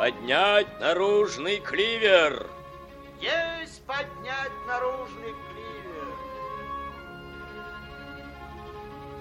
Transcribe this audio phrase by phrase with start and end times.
[0.00, 2.46] Поднять наружный кливер.
[3.20, 6.06] Есть поднять наружный кливер.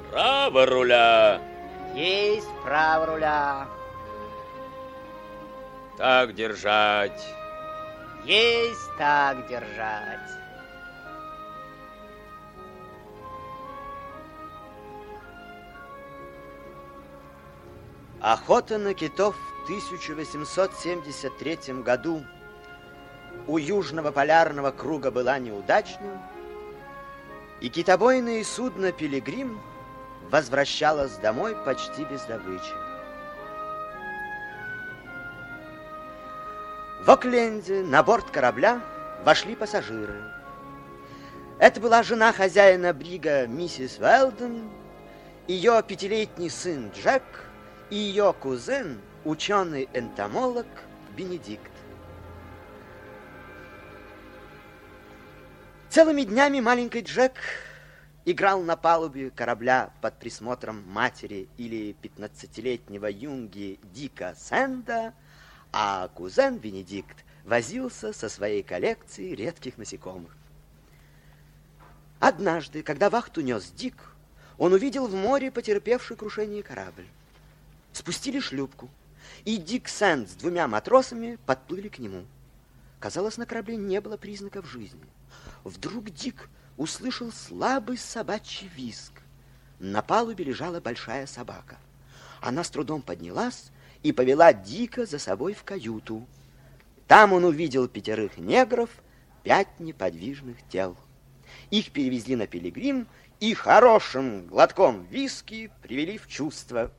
[0.09, 1.41] Право руля.
[1.93, 3.67] Есть право руля.
[5.97, 7.27] Так держать.
[8.23, 10.31] Есть так держать.
[18.21, 19.35] Охота на китов
[19.69, 22.25] 1873 году
[23.45, 26.17] у Южного полярного круга была неудачной,
[27.61, 29.61] и китобойное судно «Пилигрим»
[30.31, 32.73] возвращалось домой почти без добычи.
[37.03, 38.81] В Окленде на борт корабля
[39.23, 40.19] вошли пассажиры.
[41.59, 44.67] Это была жена хозяина брига миссис Уэлден,
[45.47, 47.21] ее пятилетний сын Джек
[47.91, 50.67] и ее кузен, ученый-энтомолог
[51.15, 51.71] Бенедикт.
[55.89, 57.33] Целыми днями маленький Джек
[58.25, 65.13] играл на палубе корабля под присмотром матери или пятнадцатилетнего юнги Дика Сэнда,
[65.71, 70.35] а кузен Бенедикт возился со своей коллекцией редких насекомых.
[72.19, 73.95] Однажды, когда вахту нес Дик,
[74.57, 77.07] он увидел в море потерпевший крушение корабль.
[77.93, 78.89] Спустили шлюпку,
[79.49, 82.23] и Дик Сэнд с двумя матросами подплыли к нему.
[82.99, 85.01] Казалось, на корабле не было признаков жизни.
[85.63, 89.11] Вдруг Дик услышал слабый собачий визг.
[89.79, 91.79] На палубе лежала большая собака.
[92.41, 93.71] Она с трудом поднялась
[94.03, 96.27] и повела Дика за собой в каюту.
[97.07, 98.91] Там он увидел пятерых негров,
[99.41, 100.95] пять неподвижных тел.
[101.71, 103.07] Их перевезли на пилигрим
[103.39, 106.91] и хорошим глотком виски привели в чувство.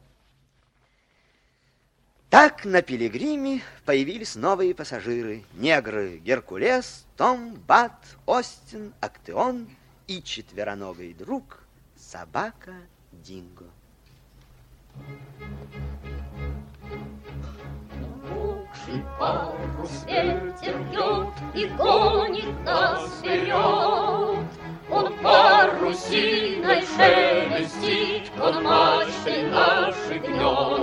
[2.31, 5.43] Так на пилигриме появились новые пассажиры.
[5.55, 7.93] Негры Геркулес, Том, Бат,
[8.25, 9.69] Остин, Актеон
[10.07, 11.65] и четвероногий друг
[11.97, 12.73] собака
[13.11, 13.65] Динго.
[18.23, 24.47] Бывший парус ветер бьет и гонит нас вперед.
[24.89, 30.80] Он парусиной шелестит, он мачтой наши гнет.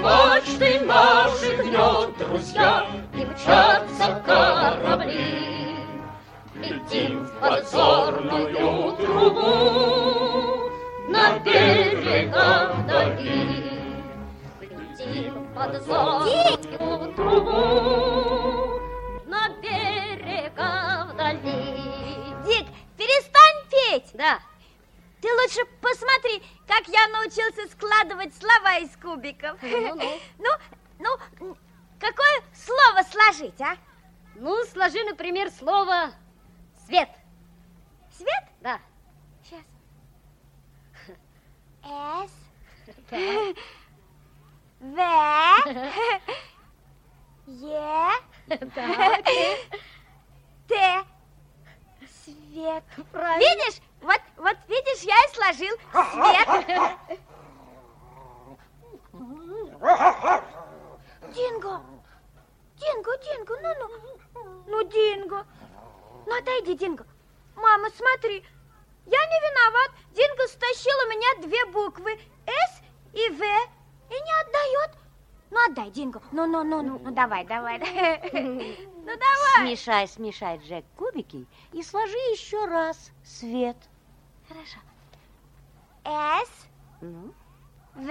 [0.00, 5.76] Мачты наши гнет, друзья, и мчатся корабли.
[6.54, 10.70] Летим в подзорную трубу
[11.08, 13.82] на берега вдали.
[14.60, 18.80] Летим в подзорную трубу
[19.26, 21.74] на берега вдали.
[22.46, 22.66] Дик,
[22.96, 24.10] перестань петь!
[24.14, 24.38] Да,
[25.20, 29.60] Ты лучше посмотри, как я научился складывать слова из кубиков.
[29.62, 30.18] Ну-ну.
[31.00, 31.56] Ну, ну,
[32.00, 33.76] какое слово сложить, а?
[34.34, 36.12] ну сложи, например, слово
[36.86, 37.08] «свет».
[38.16, 38.44] Свет?
[38.60, 38.80] Да.
[39.44, 39.64] Сейчас.
[42.28, 42.32] С.
[44.80, 44.98] В.
[47.46, 48.10] Е.
[50.68, 51.04] Т.
[52.24, 52.84] Свет.
[53.12, 53.38] Правильно.
[53.38, 53.80] Видишь?
[54.00, 55.76] Вот, вот видишь, я и сложил
[56.12, 56.48] свет.
[61.34, 61.82] Динго!
[62.78, 63.74] Динго, Динго, ну,
[64.66, 65.46] ну, Динго.
[66.26, 67.04] Ну, отойди, Динго.
[67.56, 68.44] Мама, смотри,
[69.06, 69.90] я не виноват.
[70.12, 72.82] Динго стащил у меня две буквы С
[73.14, 74.90] и В и не отдает.
[75.50, 76.22] Ну, отдай, Динго.
[76.30, 77.78] Ну, ну, ну, ну, ну, давай, давай.
[79.08, 79.74] Ну, давай.
[79.74, 83.78] Смешай, смешай, Джек, кубики и сложи еще раз свет.
[84.46, 84.80] Хорошо.
[86.04, 86.66] С,
[87.00, 87.32] Ну,
[87.94, 88.04] В.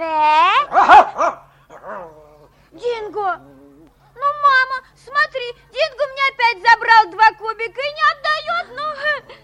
[2.72, 3.36] Динго!
[3.36, 8.66] Ну, мама, смотри, Динго мне опять забрал два кубика и не отдает.
[8.76, 9.34] Ну,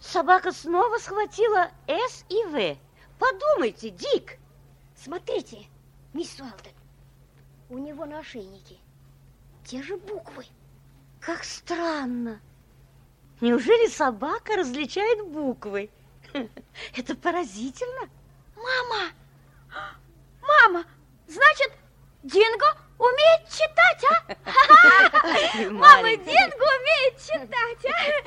[0.00, 2.78] собака снова схватила С и В.
[3.18, 4.38] Подумайте, Дик.
[4.96, 5.66] Смотрите,
[6.14, 6.72] мисс Уэлден,
[7.68, 8.78] у него на ошейнике
[9.66, 10.46] те же буквы.
[11.24, 12.40] Как странно.
[13.40, 15.88] Неужели собака различает буквы?
[16.96, 18.08] Это поразительно.
[18.56, 19.12] мама,
[20.42, 20.84] мама,
[21.28, 21.72] значит,
[22.24, 22.66] Динго
[22.98, 25.70] умеет читать, а?
[25.70, 26.10] Мама.
[26.10, 28.22] Динго умеет читать, а?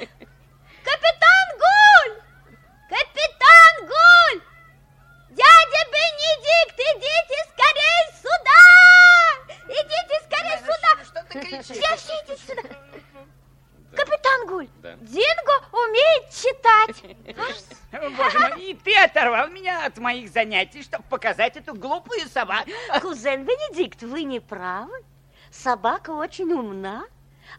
[0.83, 2.21] Капитан Гуль!
[2.89, 4.41] Капитан Гуль!
[5.31, 8.63] Дядя Бенедикт, идите скорее сюда!
[9.68, 10.75] Идите скорее сюда!
[11.43, 12.61] Идите сюда!
[13.95, 14.95] Капитан Гуль, Да.
[14.99, 17.17] Динго умеет читать.
[18.17, 22.69] Боже мой, и ты оторвал меня от моих занятий, чтобы показать эту глупую собаку.
[23.01, 24.93] Кузен Бенедикт, вы не правы.
[25.49, 27.05] собака очень умна.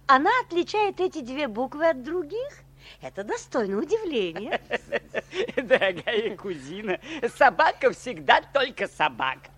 [0.06, 2.52] Она отличает эти две буквы от других.
[3.00, 4.60] Это достойно удивления.
[5.56, 7.00] Дорогая кузина,
[7.36, 9.50] собака всегда только собака.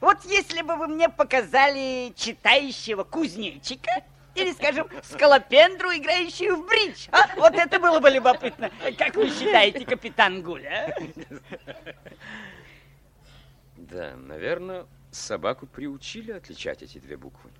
[0.00, 4.04] Вот если бы вы мне показали читающего кузнечика,
[4.34, 7.08] или, скажем, скалопендру, играющую в бридж.
[7.12, 7.36] А?
[7.36, 8.70] Вот это было бы любопытно.
[8.98, 10.96] Как вы считаете, капитан Гуля?
[13.76, 17.50] Да, наверное, собаку приучили отличать эти две буквы.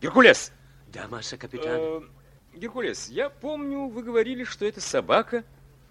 [0.00, 0.52] Геркулес!
[0.88, 2.10] Да, масса капитан.
[2.58, 5.44] Геркулес, я помню, вы говорили, что эта собака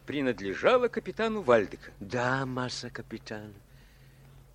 [0.06, 1.92] принадлежала капитану Вальдека.
[2.00, 3.54] Да, масса капитан.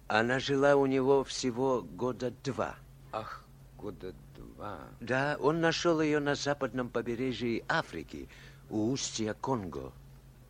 [0.08, 2.76] Она жила у него всего года два.
[3.12, 3.44] Ах,
[3.78, 4.78] года два.
[5.00, 8.28] Да, он нашел ее на западном побережье Африки,
[8.68, 9.92] у устья Конго.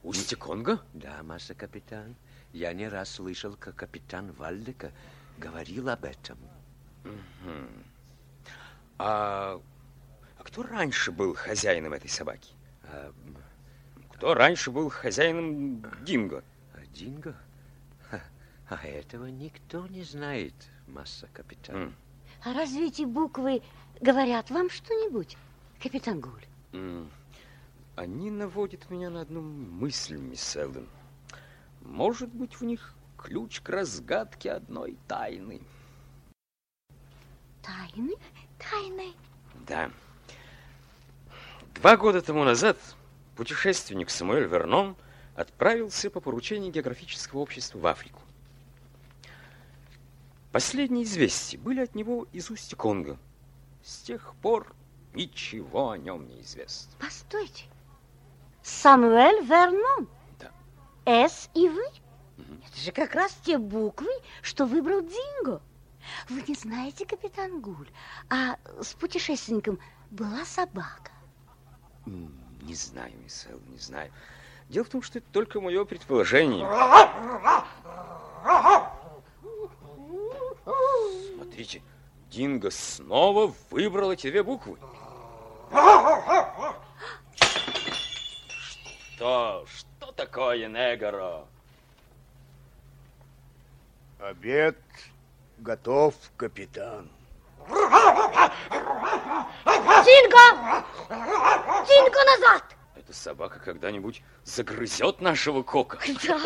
[0.02, 0.80] Устье Конго?
[0.94, 2.16] Да, масса капитан.
[2.52, 4.90] Я не раз слышал, как капитан Вальдека
[5.38, 6.38] говорил об этом.
[8.98, 9.60] А,
[10.42, 12.52] а кто раньше был хозяином этой собаки?
[12.82, 13.12] А,
[14.14, 16.42] Кто раньше был хозяином Динго?
[16.74, 17.36] а Динго?
[18.68, 20.54] А этого никто не знает,
[20.88, 21.76] масса капитан.
[21.76, 21.94] М.
[22.42, 23.62] А разве эти буквы
[24.00, 25.36] говорят вам что-нибудь,
[25.80, 26.44] капитан Гуль?
[26.72, 27.10] М,
[27.94, 30.88] Они наводят меня на одну мысль, мисс Элден.
[31.82, 35.60] Может быть, в них ключ к разгадке одной тайны.
[37.62, 38.14] Тайны?
[38.58, 39.12] Тайны.
[39.66, 39.90] Да.
[41.74, 42.76] Два года тому назад
[43.36, 44.94] путешественник Самуэль Вернон
[45.34, 48.20] отправился по поручению географического общества в Африку.
[50.52, 53.16] Последние известия были от него из устья Конго.
[53.82, 54.74] С тех пор
[55.14, 56.92] ничего о нем не известно.
[56.98, 57.64] Постойте.
[58.62, 60.08] Самуэль Вернон.
[60.38, 60.52] Да.
[61.28, 61.84] С и вы?
[62.38, 64.10] Это же как раз те буквы,
[64.42, 65.62] что выбрал Динго.
[66.28, 67.88] Вы не знаете, капитан Гуль,
[68.28, 69.78] а с путешественником
[70.10, 71.12] была собака.
[72.06, 74.10] Не знаю, мисс Элл, не знаю.
[74.68, 76.66] Дело в том, что это только мое предположение.
[81.34, 81.82] Смотрите,
[82.30, 84.78] Динго снова выбрал эти две буквы.
[89.14, 89.66] Что?
[89.66, 91.44] Что такое, Негоро?
[94.18, 94.78] Обед
[95.58, 97.10] готов, капитан.
[100.04, 100.84] Динго!
[101.88, 102.64] Динго назад!
[102.96, 105.98] Эта собака когда-нибудь загрызет нашего кока?
[106.24, 106.38] Да,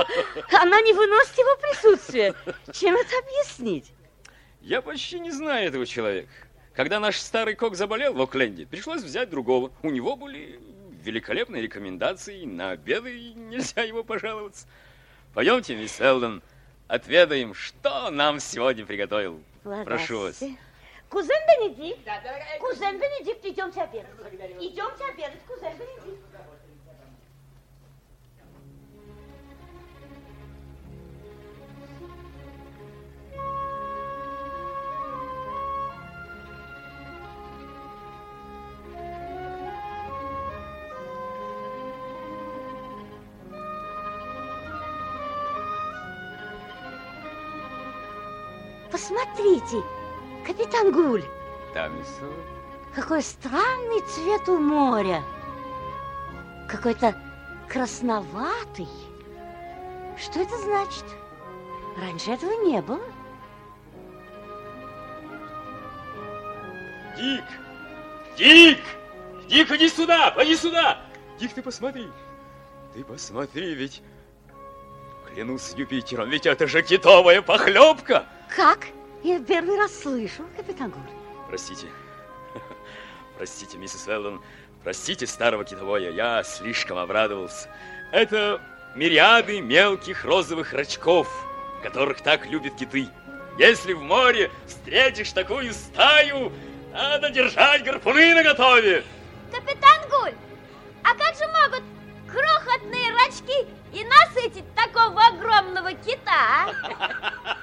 [0.60, 2.34] она не выносит его присутствие.
[2.72, 3.92] Чем это объяснить?
[4.60, 6.32] Я почти не знаю этого человека.
[6.74, 9.70] Когда наш старый кок заболел в Окленде, пришлось взять другого.
[9.82, 10.60] У него были
[11.02, 14.66] великолепные рекомендации на обеды, и нельзя его пожаловаться.
[15.34, 16.42] Пойдемте, мисс Элден,
[16.88, 19.40] отведаем, что нам сегодня приготовил.
[19.62, 20.42] Прошу вас.
[21.16, 22.06] Кузен Бенедикт,
[22.60, 24.10] кузен Бенедикт, идемте обедать.
[24.60, 26.26] Идемте обедать, кузен Бенедикт.
[48.92, 49.82] Посмотрите,
[50.46, 51.24] капитан Гуль,
[51.74, 52.08] Да, мисс
[52.96, 55.22] какой странный цвет у моря.
[56.66, 57.14] Какой-то
[57.68, 58.88] красноватый.
[60.16, 61.04] Что это значит?
[62.00, 63.02] Раньше этого не было.
[67.18, 67.44] Дик!
[68.38, 68.80] Дик!
[69.46, 70.34] Дик, иди сюда!
[70.38, 70.98] Иди сюда!
[71.38, 72.08] Дик, ты посмотри!
[72.94, 74.02] Ты посмотри, ведь...
[75.26, 78.24] Клянусь Юпитером, ведь это же китовая похлебка!
[78.48, 78.86] Как?
[79.26, 81.02] Я первый раз слышу, капитан Гуль.
[81.48, 81.88] Простите.
[83.36, 84.40] Простите, миссис Веллон.
[84.84, 87.68] Простите старого китовоя, я слишком обрадовался.
[88.12, 88.60] Это
[88.94, 91.26] мириады мелких розовых рачков,
[91.82, 93.08] которых так любят киты.
[93.58, 96.52] Если в море встретишь такую стаю,
[96.92, 99.02] надо держать гарпуны наготове.
[99.50, 100.34] Капитан Гуль,
[101.02, 101.82] а как же могут
[102.30, 107.56] крохотные рачки и насытить такого огромного кита, а?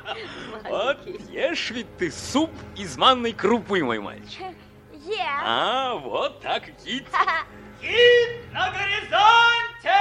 [0.64, 4.56] Вот ешь ведь ты суп из манной крупы, мой мальчик.
[4.92, 5.28] Е.
[5.44, 7.06] А, вот так кит.
[7.82, 9.92] Кит на горизонте!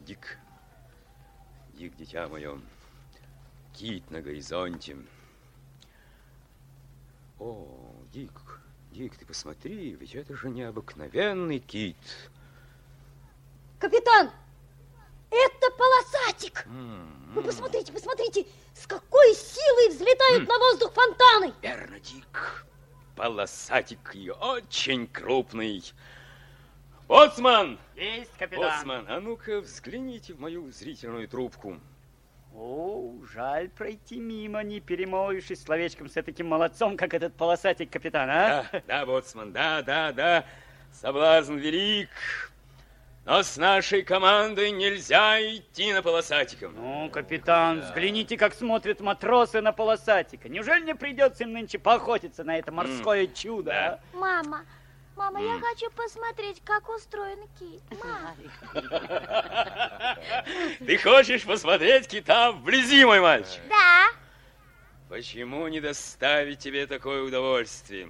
[0.00, 0.38] Дик,
[1.72, 2.60] Дик, дитя мое,
[3.72, 4.98] кит на горизонте.
[7.38, 7.66] О,
[8.12, 11.96] Дик, Дик, ты посмотри, ведь это же необыкновенный кит.
[13.78, 14.30] Капитан,
[15.30, 16.64] это полосатик.
[16.64, 16.66] полосатик.
[17.34, 21.52] Вы посмотрите, посмотрите, с какой силой взлетают на воздух фонтаны.
[21.60, 22.66] Верно, Дик.
[23.14, 25.82] Полосатик и очень крупный.
[27.08, 27.78] Боцман!
[27.94, 28.70] Есть, капитан.
[28.70, 31.78] Боцман, а ну-ка взгляните в мою зрительную трубку.
[32.54, 38.66] О, жаль пройти мимо, не перемолвившись словечком с таким молодцом, как этот полосатик капитан, а?
[38.72, 40.44] Да, да, Боцман, да, да, да.
[40.92, 42.08] Соблазн велик.
[43.26, 46.76] Но с нашей командой нельзя идти на полосатиком.
[46.76, 50.48] Ну, капитан, взгляните, как смотрят матросы на полосатика.
[50.48, 54.00] Неужели не придется им нынче поохотиться на это морское чудо, а?
[54.16, 54.64] Мама,
[55.16, 57.82] мама, я хочу посмотреть, как устроен кит.
[58.04, 58.36] Мам.
[60.86, 63.60] Ты хочешь посмотреть кита вблизи, мой мальчик?
[63.68, 64.06] Да.
[65.08, 68.06] Почему не доставить тебе такое удовольствие?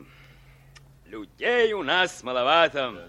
[1.07, 3.09] Людей у нас маловато.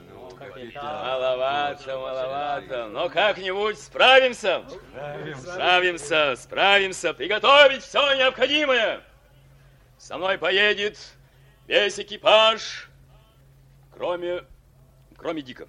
[0.75, 2.88] Маловато, маловато.
[2.88, 4.63] Но как-нибудь справимся.
[5.36, 7.13] Справимся, справимся.
[7.13, 9.01] Приготовить все необходимое.
[9.98, 10.98] Со мной поедет
[11.65, 12.89] весь экипаж,
[13.94, 14.44] кроме,
[15.17, 15.67] кроме Дика.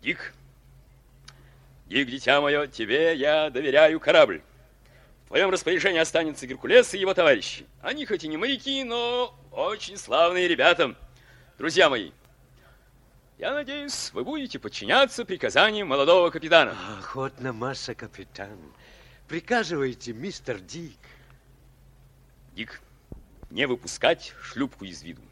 [0.00, 0.32] Дик,
[1.86, 4.42] Дик, дитя мое, тебе я доверяю корабль.
[5.24, 7.66] В твоем распоряжении останется Геркулес и его товарищи.
[7.82, 10.94] Они хоть и не моряки, но очень славные ребята.
[11.58, 12.12] Друзья мои,
[13.40, 16.76] я надеюсь, вы будете подчиняться приказаниям молодого капитана.
[16.98, 18.58] Охотно, масса, капитан.
[19.28, 20.98] Приказывайте, мистер Дик.
[22.54, 22.82] Дик,
[23.48, 25.22] не выпускать шлюпку из виду.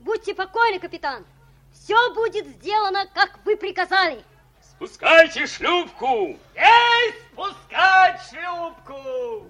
[0.00, 1.24] Будьте покойны, капитан.
[1.72, 4.24] Все будет сделано, как вы приказали.
[4.60, 6.36] Спускайте шлюпку!
[6.56, 9.48] Ей, спускать шлюпку!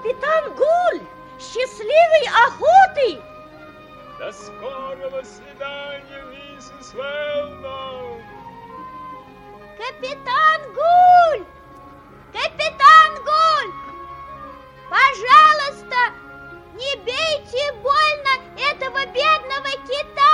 [0.00, 1.00] Капитан Гуль,
[1.40, 3.20] счастливой охоты!
[4.20, 8.22] До скорого свидания, миссис Уэллон!
[9.76, 11.44] Капитан Гуль!
[12.32, 13.72] Капитан Гуль!
[14.88, 15.96] Пожалуйста,
[16.74, 20.28] не бейте больно этого бедного кита!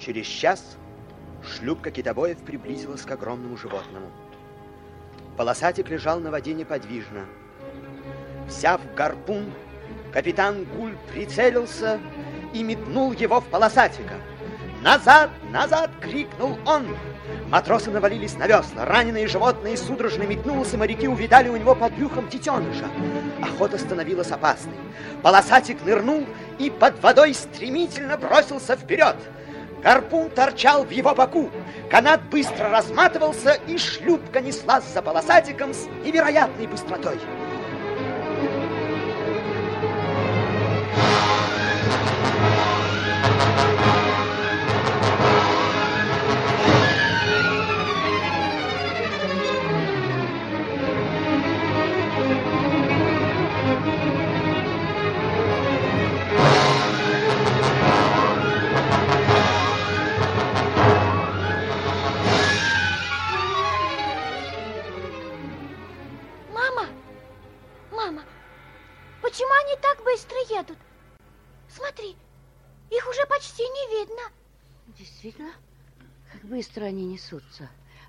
[0.00, 0.78] Через час
[1.44, 4.10] шлюпка китобоев приблизилась к огромному животному.
[5.36, 7.26] Полосатик лежал на воде неподвижно.
[8.46, 9.52] Взяв гарпун,
[10.10, 12.00] капитан Гуль прицелился
[12.54, 14.14] и метнул его в полосатика.
[14.82, 15.28] «Назад!
[15.50, 16.96] Назад!»— крикнул он.
[17.50, 18.86] Матросы навалились на весла.
[18.86, 22.88] Раненые животные судорожно метнулось, и моряки увидали у него под брюхом детеныша.
[23.42, 24.76] Охота становилась опасной.
[25.22, 26.26] Полосатик нырнул
[26.58, 29.16] и под водой стремительно бросился вперед.
[29.82, 31.50] Гарпун торчал в его боку.
[31.90, 37.18] Канат быстро разматывался, и шлюпка неслась за полосатиком с невероятной быстротой.
[77.20, 77.68] Несутся.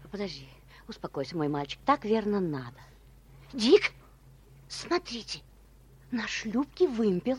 [0.10, 0.48] Подожди,
[0.88, 1.80] успокойся, мой мальчик.
[1.86, 2.80] Так верно надо.
[3.53, 3.91] Дик,
[4.68, 5.41] смотрите,
[6.12, 7.38] на шлюпке вымпел.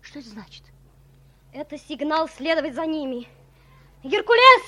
[0.00, 0.64] Что это значит?
[1.52, 3.28] Это сигнал следовать за ними.
[4.02, 4.62] Геркулес,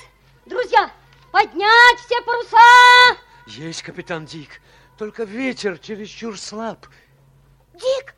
[0.45, 0.91] друзья,
[1.31, 3.17] поднять все паруса!
[3.47, 4.61] Есть, капитан Дик.
[4.97, 6.85] Только ветер чересчур слаб.
[7.73, 8.15] Дик,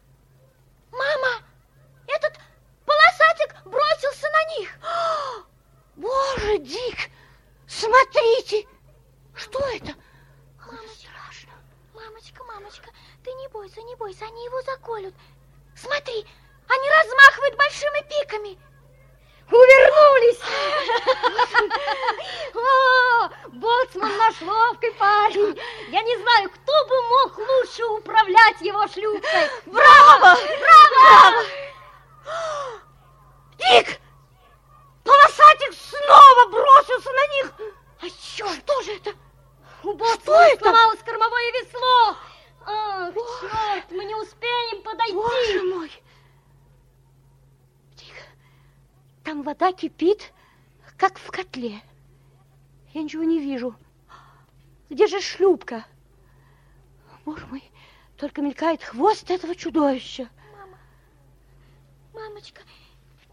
[0.91, 1.41] мама,
[2.07, 2.37] этот
[2.85, 4.79] полосатик бросился на них.
[5.95, 7.09] Боже, Дик,
[7.67, 8.67] смотрите!
[9.33, 9.95] Что это?
[10.65, 11.09] Мамочка,
[11.93, 12.89] мамочка, мамочка,
[13.23, 15.13] ты не бойся, не бойся, они его заколют.
[15.75, 16.25] Смотри,
[16.67, 18.57] они размахивают большими пиками.
[19.51, 20.39] Увернулись!
[22.55, 25.59] О, боцман наш ловкий парень.
[25.89, 29.49] Я не знаю, кто бы мог лучше управлять его шлюпкой.
[29.67, 30.35] Браво!
[30.59, 31.43] Браво!
[33.57, 33.99] Дик!
[35.05, 37.53] Полосатик снова бросился на них!
[38.01, 39.13] А черт, что же это?
[39.83, 42.17] У боцмана сломалось кормовое весло.
[42.65, 45.13] Ах, черт, мы не успеем подойти.
[45.13, 45.91] Боже мой!
[47.95, 48.23] Тихо.
[49.23, 50.33] Там вода кипит,
[50.97, 51.81] как в котле.
[52.93, 53.75] Я ничего не вижу.
[54.89, 55.85] Где же шлюпка?
[57.25, 57.63] Боже мой,
[58.17, 60.29] только мелькает хвост этого чудовища.
[60.53, 60.79] Мама,
[62.13, 62.63] мамочка,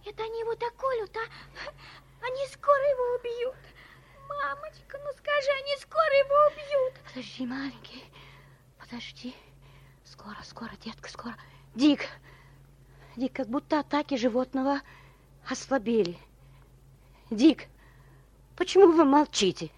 [0.04, 2.24] это они его доколют, а?
[2.24, 3.56] Они скоро его убьют.
[4.28, 7.04] Мамочка, ну скажи, они скоро его убьют.
[7.08, 8.04] Подожди, маленький,
[8.78, 9.34] подожди.
[10.04, 11.36] Скоро, скоро, детка, скоро.
[11.74, 12.00] Дик,
[13.16, 14.80] Дик, как будто атаки животного
[15.48, 16.16] ослабели.
[17.30, 17.66] Дик,
[18.56, 19.70] почему вы молчите?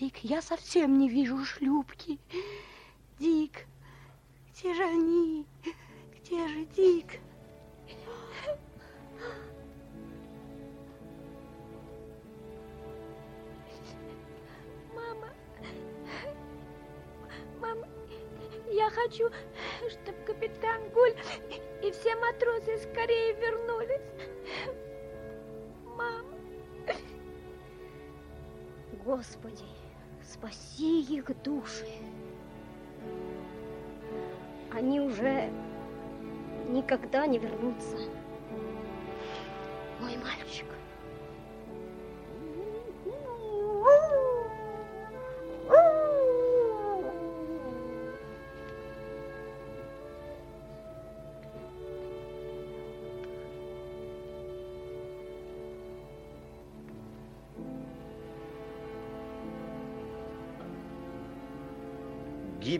[0.00, 2.18] Дик, я совсем не вижу шлюпки.
[3.18, 3.66] Дик,
[4.52, 5.46] где же они?
[6.16, 7.20] Где же Дик?
[18.94, 19.30] Хочу,
[19.88, 21.14] чтобы капитан Гуль
[21.82, 24.02] и все матросы скорее вернулись.
[25.84, 26.34] Мама.
[29.04, 29.64] Господи,
[30.22, 31.86] спаси их души.
[34.72, 35.50] Они уже
[36.68, 37.98] никогда не вернутся.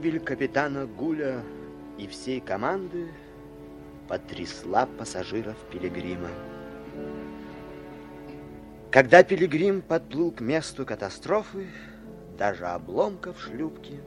[0.04, 1.42] Гибель капитана Гуля
[1.96, 3.08] и всей команды
[4.06, 6.28] потрясла пассажиров Пилигрима.
[8.90, 11.68] Когда Пилигрим подплыл к месту катастрофы,
[12.36, 13.98] даже обломков шлюпки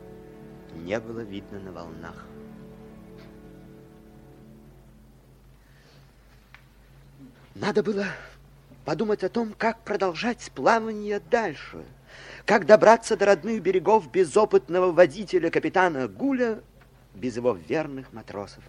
[0.76, 2.28] не было видно на волнах.
[7.56, 8.06] Надо было
[8.86, 11.84] подумать о том, как продолжать плавание дальше,
[12.46, 16.62] как добраться до родных берегов без опытного водителя капитана Гуля,
[17.14, 18.64] без его верных матросов.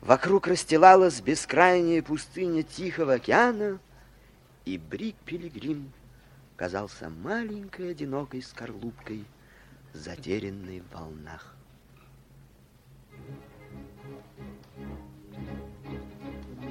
[0.00, 3.78] Вокруг расстилалась бескрайняя пустыня Тихого океана,
[4.64, 5.92] и Брик Пилигрим
[6.56, 9.24] казался маленькой одинокой скорлупкой,
[9.92, 11.54] затерянной в волнах.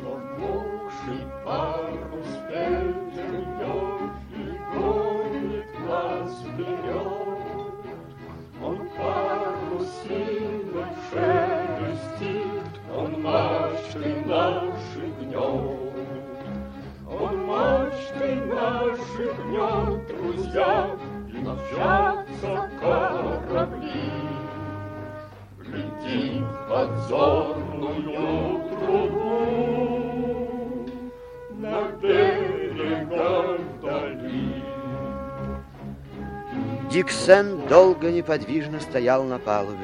[0.02, 1.81] Намокший парус
[20.52, 24.12] друзья, и мчатся корабли.
[25.58, 28.00] В подзорную
[28.70, 29.30] трубу
[31.52, 34.64] на берегах вдали.
[36.90, 39.78] Диксен долго неподвижно стоял на палубе.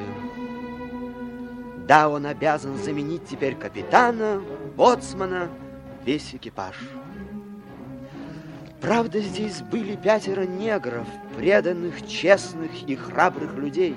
[1.86, 4.42] Да, он обязан заменить теперь капитана,
[4.76, 5.48] боцмана,
[6.04, 6.76] весь экипаж.
[8.80, 13.96] Правда, здесь были пятеро негров, преданных, честных и храбрых людей,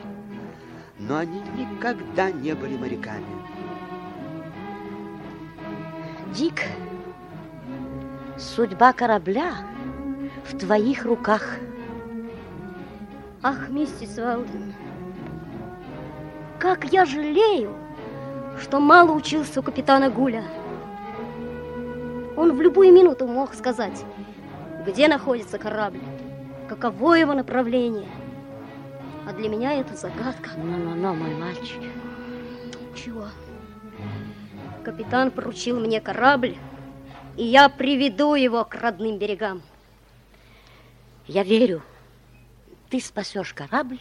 [0.98, 3.26] но они никогда не были моряками.
[6.34, 6.64] Дик,
[8.38, 9.52] судьба корабля
[10.46, 11.58] в твоих руках.
[13.44, 14.74] Ах, миссис Уэлден,
[16.58, 17.76] как я жалею,
[18.60, 20.44] что мало учился у капитана Гуля.
[22.36, 24.06] Он в любую минуту мог сказать,
[24.86, 26.02] где находится корабль,
[26.68, 28.10] каково его направление.
[29.28, 30.52] А для меня это загадка.
[30.58, 31.82] Ну-ну-ну, мой мальчик.
[32.96, 33.28] Чего?
[34.84, 36.58] Капитан поручил мне корабль,
[37.38, 39.62] и я приведу его к родным берегам.
[41.28, 41.84] Я верю,
[42.90, 44.00] ты спасешь корабль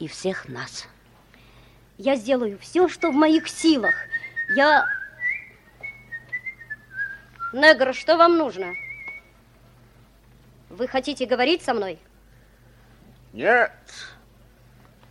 [0.00, 0.88] и всех нас.
[1.96, 3.94] Я сделаю все, что в моих силах.
[4.54, 4.86] Я...
[7.52, 8.74] Негр, что вам нужно?
[10.68, 11.98] Вы хотите говорить со мной?
[13.32, 13.72] Нет.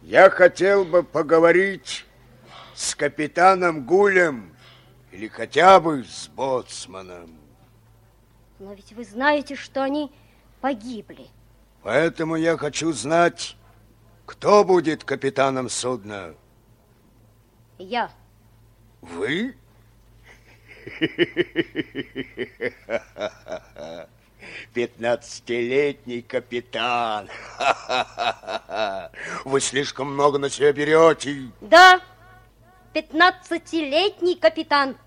[0.01, 2.05] Я хотел бы поговорить
[2.73, 4.55] с капитаном Гулем
[5.11, 7.39] или хотя бы с боцманом.
[8.59, 10.11] Но ведь вы знаете, что они
[10.61, 11.27] погибли.
[11.83, 13.55] Поэтому я хочу знать,
[14.25, 16.35] кто будет капитаном судна.
[17.77, 18.11] Я.
[19.01, 19.55] Вы?
[24.73, 27.29] Пятнадцатилетний капитан.
[29.45, 31.49] Вы слишком много на себя берете.
[31.61, 32.01] Да,
[32.93, 34.97] пятнадцатилетний капитан.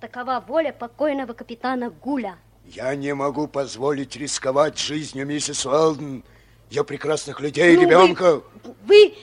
[0.00, 2.36] Такова воля покойного капитана Гуля.
[2.66, 6.24] Я не могу позволить рисковать жизнью миссис Уэлден,
[6.70, 8.40] ее прекрасных людей, Ну, ребенка.
[8.84, 9.14] Вы,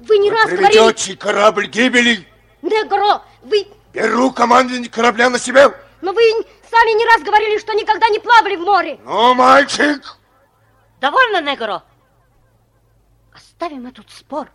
[0.00, 0.70] вы не Вы раз говорили...
[0.70, 2.26] приведете корабль к гибели.
[2.62, 3.66] Негро, вы...
[3.92, 5.74] Беру командование корабля на себя.
[6.00, 6.22] Но вы
[6.74, 8.98] сами не раз говорили, что никогда не плавали в море.
[9.04, 10.18] Ну, мальчик,
[11.00, 11.82] Довольно, Негро.
[13.32, 14.50] Оставим этот спор.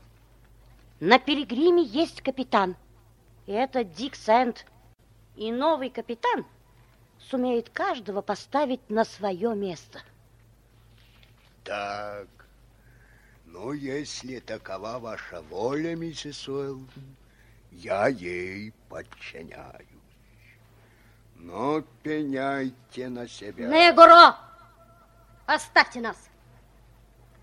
[0.99, 2.75] На Пилигриме есть капитан.
[3.45, 4.65] И это Дик Сэнд.
[5.35, 6.45] И новый капитан
[7.19, 10.01] сумеет каждого поставить на свое место.
[11.63, 12.27] Так,
[13.45, 17.15] ну, если такова ваша воля, миссис Уэлден,
[17.71, 19.98] я ей подчиняюсь.
[21.39, 23.67] Но пеняйте на себя.
[23.67, 24.35] Негро,
[25.45, 26.17] оставьте нас.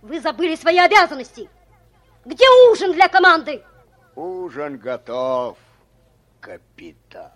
[0.02, 1.48] Вы забыли свои обязанности.
[2.24, 3.62] Где ужин для команды?
[4.14, 5.56] Ужин готов,
[6.40, 7.32] капитан.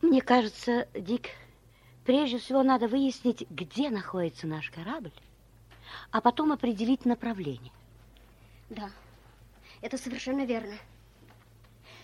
[0.00, 1.30] Мне кажется, Дик,
[2.04, 5.12] прежде всего надо выяснить, где находится наш корабль,
[6.10, 7.72] а потом определить направление.
[8.70, 8.90] Да,
[9.80, 10.74] это совершенно верно.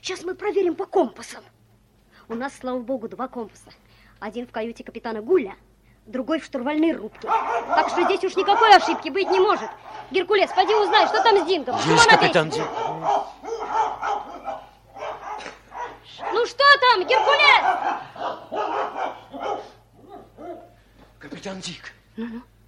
[0.03, 1.45] Сейчас мы проверим по компасам.
[2.29, 3.71] У нас, слава богу, два компаса.
[4.21, 5.57] Один в каюте капитана Гуля,
[6.07, 7.29] другой в штурвальной рубке.
[7.29, 9.71] Так что здесь уж никакой ошибки быть не может.
[10.11, 11.77] Геркулес, пойди узнай, что там с Динком.
[11.77, 12.51] Почему Есть, капитан?
[12.51, 12.67] Дик.
[16.33, 17.65] Ну что там, Геркулес?
[21.19, 21.93] Капитан Дик.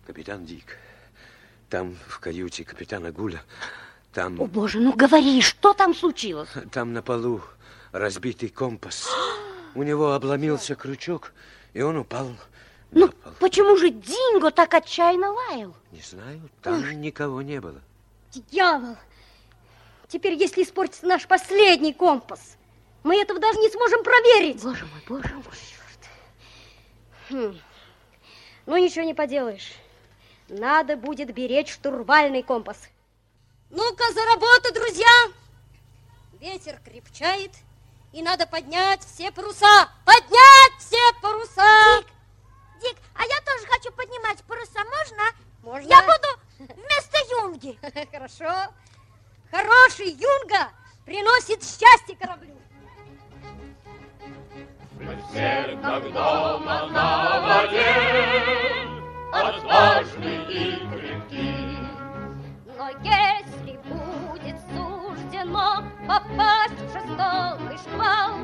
[0.06, 0.76] Капитан Дик.
[1.68, 3.42] Там, в каюте капитана Гуля,
[4.12, 6.48] там, О, боже, ну говори, что там случилось?
[6.72, 7.40] там на полу
[7.92, 9.08] разбитый компас.
[9.74, 11.32] У него обломился крючок,
[11.74, 12.36] и он упал на
[12.92, 13.32] Ну, пол.
[13.38, 15.74] почему же Динго так отчаянно лаял?
[15.92, 17.80] Не знаю, там никого не было.
[18.32, 18.96] Дьявол!
[20.08, 22.56] Теперь, если испортится наш последний компас,
[23.04, 24.60] мы этого даже не сможем проверить.
[24.62, 25.44] Боже мой, боже мой.
[27.30, 27.58] Хм.
[28.66, 29.72] Ну, ничего не поделаешь.
[30.48, 32.88] Надо будет беречь штурвальный компас.
[33.70, 35.06] Ну-ка, за работу, друзья!
[36.40, 37.52] Ветер крепчает,
[38.12, 39.88] и надо поднять все паруса.
[40.04, 42.02] Поднять все паруса!
[42.80, 45.22] Дик, Дик, а я тоже хочу поднимать паруса, можно?
[45.62, 45.88] Можно?
[45.88, 47.78] Я буду вместо юнги.
[48.12, 48.72] Хорошо.
[49.52, 50.70] Хороший юнга
[51.04, 52.56] приносит счастье кораблю.
[55.30, 57.87] Все, как дома на воде,
[59.33, 61.80] отважны и крепки.
[62.76, 63.39] Но если
[63.90, 68.38] будет суждено попасть в жестокий шквал,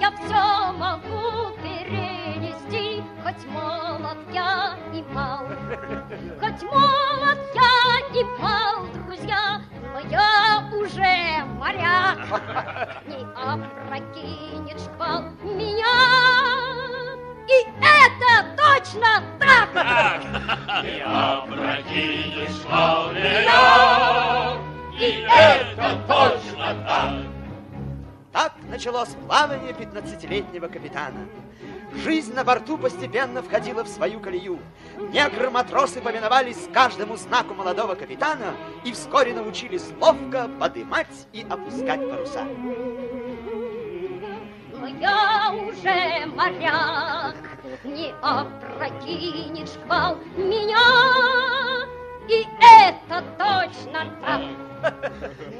[0.00, 5.46] я все могу перенести, хоть молод я и мал.
[6.40, 9.60] Хоть молод я и мал, друзья,
[9.92, 12.18] но я уже моряк.
[13.06, 16.63] Не опрокинет шквал меня,
[17.48, 19.68] и это точно так!
[21.04, 24.58] Опрокинешь шквал меня,
[24.98, 27.34] и это точно так.
[28.32, 31.28] Так началось плавание 15-летнего капитана.
[31.94, 34.58] Жизнь на борту постепенно входила в свою колею.
[35.12, 38.54] Негры-матросы повиновались каждому знаку молодого капитана
[38.84, 42.44] и вскоре научились ловко подымать и опускать паруса.
[45.00, 47.36] Я уже моряк,
[47.84, 51.86] не опрокинет шквал меня,
[52.28, 54.40] и это точно так.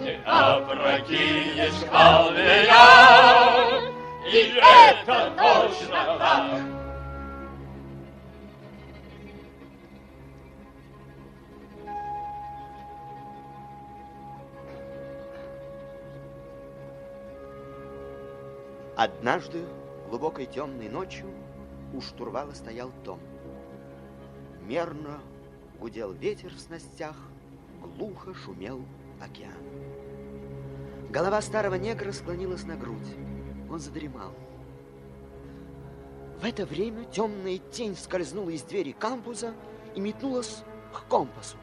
[0.01, 3.81] Не опрокинешь шквал меня,
[4.27, 6.84] и это точно так.
[18.97, 19.65] Однажды,
[20.09, 21.27] глубокой темной ночью,
[21.93, 23.19] у штурвала стоял Том.
[24.63, 25.21] Мерно
[25.81, 27.17] гудел ветер в снастях,
[27.83, 28.83] глухо шумел
[29.21, 29.53] океан.
[31.11, 33.17] Голова старого негра склонилась на грудь.
[33.69, 34.33] Он задремал.
[36.41, 39.55] В это время темная тень скользнула из двери камбуза
[39.97, 41.57] и метнулась к компасу.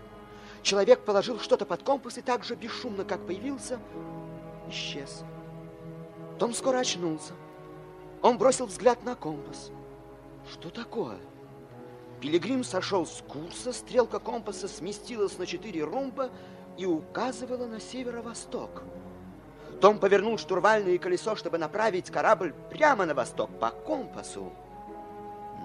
[0.64, 3.80] Человек положил что-то под компас и так же бесшумно, как появился,
[4.70, 5.24] исчез.
[6.42, 7.34] Том скоро очнулся.
[8.24, 9.70] Он бросил взгляд на компас.
[10.52, 11.20] Что такое?
[12.20, 16.32] Пилигрим сошел с курса, стрелка компаса сместилась на четыре румба
[16.80, 18.82] и указывала на северо-восток.
[19.82, 24.52] Том повернул штурвальное колесо, чтобы направить корабль прямо на восток по компасу.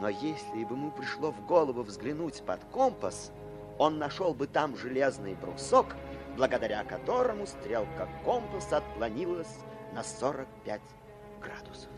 [0.02, 3.32] Но если бы ему пришло в голову взглянуть под компас,
[3.78, 5.96] он нашел бы там железный брусок,
[6.36, 9.56] благодаря которому стрелка компаса отклонилась
[9.96, 10.82] на 45
[11.40, 11.88] градусов.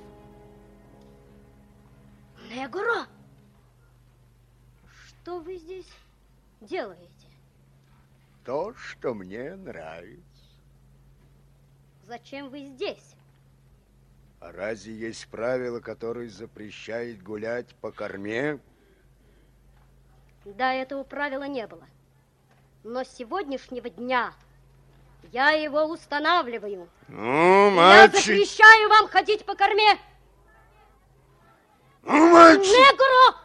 [2.49, 3.09] Негро!
[5.09, 5.91] Что вы здесь
[6.61, 7.27] делаете?
[8.45, 10.23] То, что мне нравится.
[12.07, 13.17] Зачем вы здесь?
[14.39, 18.61] А разве есть правило, которое запрещает гулять по корме?
[20.45, 21.87] Да, этого правила не было.
[22.85, 24.33] Но с сегодняшнего дня
[25.33, 26.89] я его устанавливаю.
[27.09, 28.21] Ну, Я мальчик...
[28.21, 29.99] запрещаю вам ходить по корме.
[32.03, 32.73] Ну, мальчик...
[32.73, 33.39] Негро!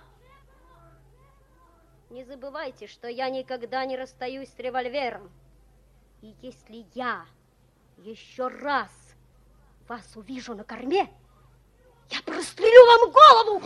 [2.09, 5.31] Не забывайте, что я никогда не расстаюсь с револьвером.
[6.21, 7.25] И если я
[7.97, 8.91] еще раз
[9.87, 11.09] вас увижу на корме,
[12.09, 13.61] я прострелю вам голову!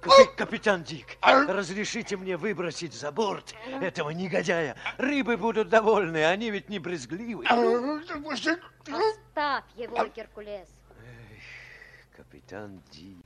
[0.00, 4.76] Капи- Капитан Дик, разрешите мне выбросить за борт этого негодяя.
[4.96, 7.44] Рыбы будут довольны, они ведь не брезгливы.
[7.46, 10.68] Оставь его, Геркулес.
[12.16, 13.16] Капитан Дик.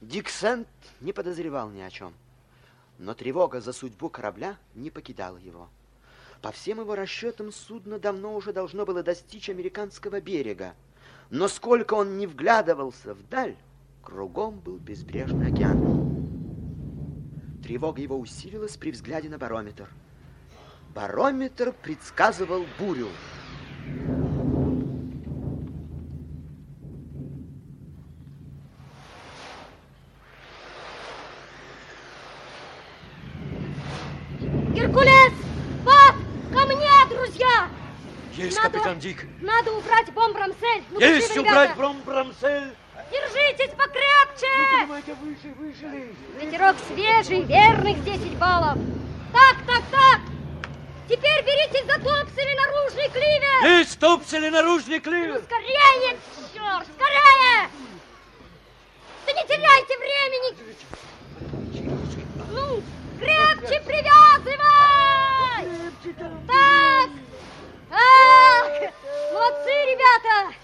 [0.00, 0.68] Дик Сент
[1.00, 2.14] не подозревал ни о чем.
[2.98, 5.68] Но тревога за судьбу корабля не покидала его.
[6.42, 10.74] По всем его расчетам, судно давно уже должно было достичь американского берега.
[11.30, 13.56] Но сколько он не вглядывался вдаль,
[14.02, 15.89] кругом был безбрежный океан.
[17.70, 19.88] Тревога его усилилась при взгляде на барометр.
[20.92, 23.06] Барометр предсказывал бурю.
[34.74, 35.32] Геркулес!
[35.86, 36.16] Пап!
[36.52, 37.68] Ко мне, друзья!
[38.34, 39.26] Есть, Надо- капитан Дик.
[39.40, 40.82] Надо убрать бомбрамсель.
[40.90, 42.74] Ну, Есть убрать ребята.
[43.10, 44.46] Держитесь покрепче!
[44.78, 46.14] Поднимайте выше, выше.
[46.40, 48.78] Ветерок свежий, верных 10 баллов.
[49.32, 50.20] Так, так, так.
[51.08, 53.78] Теперь беритесь за топсели наружный кливер.
[53.78, 55.42] Есть топсели наружный клевер.
[55.44, 56.16] Скорее,
[56.54, 57.68] черт, скорее!
[59.26, 60.54] Да не теряйте времени!
[62.52, 62.82] Ну,
[63.18, 64.60] крепче привязывай!
[66.46, 67.10] Так!
[67.88, 68.92] Так!
[69.32, 70.54] Молодцы, ребята!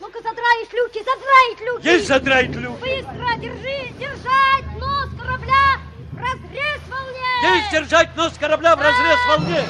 [0.00, 1.86] Ну-ка, задраить люки, задраить люки!
[1.86, 2.78] Есть задраить люк.
[2.80, 5.80] Быстро, держи, держать нос корабля
[6.12, 7.56] в разрез волне!
[7.56, 9.64] Есть держать нос корабля в разрез волне.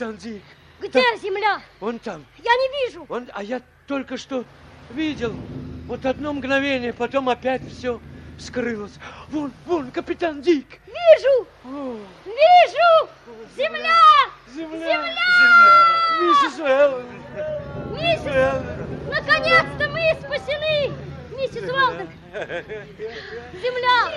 [0.00, 0.42] Капитан Дик!
[0.80, 1.60] Где земля?
[1.78, 2.24] Он там.
[2.38, 3.04] Я не вижу.
[3.10, 4.46] Он, а я только что
[4.88, 5.34] видел.
[5.86, 8.00] Вот одно мгновение, потом опять все
[8.38, 8.94] скрылось.
[9.28, 10.66] Вон, вон, капитан Дик!
[10.86, 11.46] Вижу!
[11.64, 13.10] О, Вижу!
[13.54, 14.00] Земля!
[14.54, 14.88] земля!
[14.88, 15.86] Земля!
[16.22, 17.04] Миссис Уэллон!
[17.92, 18.62] Миссис!
[19.10, 21.09] Наконец-то мы спасены!
[21.36, 22.08] Миссис Уэлден!
[23.54, 24.10] Земля!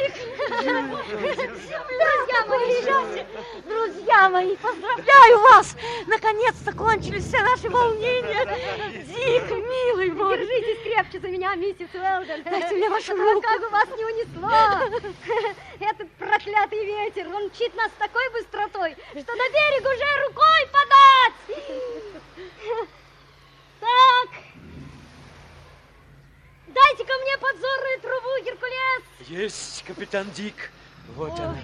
[1.99, 3.23] Друзья мои!
[3.65, 5.75] Друзья мои, поздравляю вас!
[6.07, 8.45] Наконец-то кончились все наши волнения.
[9.05, 10.37] Дик, милый мой.
[10.37, 12.43] Держитесь крепче за меня, миссис Уэлден!
[12.43, 13.41] Дайте мне вашу руку.
[13.41, 14.51] как бы вас не унесло!
[15.79, 21.33] Этот проклятый ветер, он мчит нас с такой быстротой, что на берег уже рукой подать!
[23.79, 24.29] Так,
[26.73, 29.29] дайте-ка мне подзорную трубу, Геркулес!
[29.29, 30.71] Есть, капитан Дик!
[31.15, 31.57] Вот она.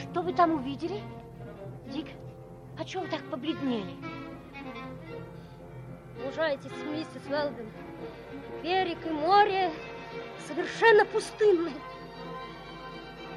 [0.00, 1.02] Что вы там увидели?
[1.86, 2.06] Дик,
[2.78, 3.96] а чего вы так побледнели?
[6.24, 7.70] Мужайтесь, миссис Уэлден.
[8.62, 9.72] Берег и море
[10.46, 11.72] совершенно пустынны.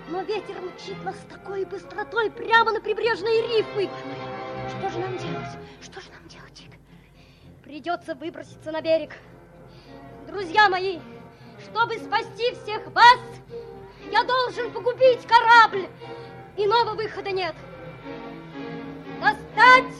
[0.09, 3.89] Но ветер мчит нас с такой быстротой прямо на прибрежные рифы.
[4.69, 5.57] Что же нам делать?
[5.81, 6.40] Что же нам делать?
[7.71, 9.11] Придется выброситься на берег.
[10.27, 10.99] Друзья мои,
[11.63, 13.19] чтобы спасти всех вас,
[14.11, 15.87] я должен погубить корабль.
[16.57, 17.55] Иного выхода нет.
[19.21, 19.93] Достать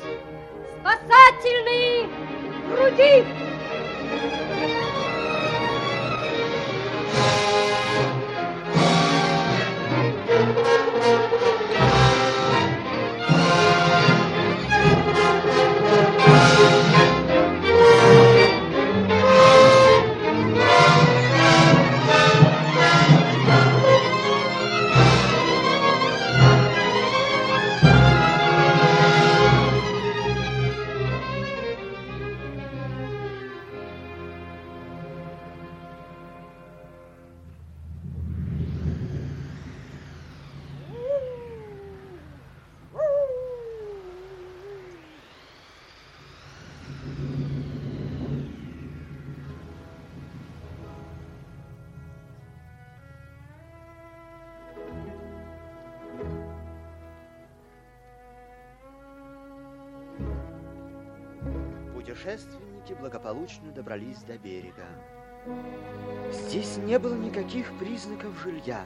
[0.81, 2.09] спасательные
[2.67, 3.25] груди!
[62.21, 64.85] Путешественники благополучно добрались до берега.
[66.31, 68.85] Здесь не было никаких признаков жилья.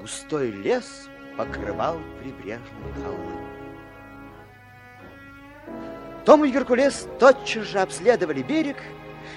[0.00, 3.32] Густой лес покрывал прибрежные холмы.
[6.24, 8.76] Том и Геркулес тотчас же обследовали берег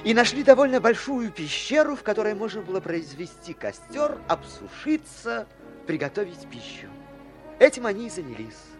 [0.03, 5.47] и нашли довольно большую пещеру, в которой можно было произвести костер, обсушиться,
[5.87, 6.87] приготовить пищу.
[7.59, 8.70] Этим они и занялись.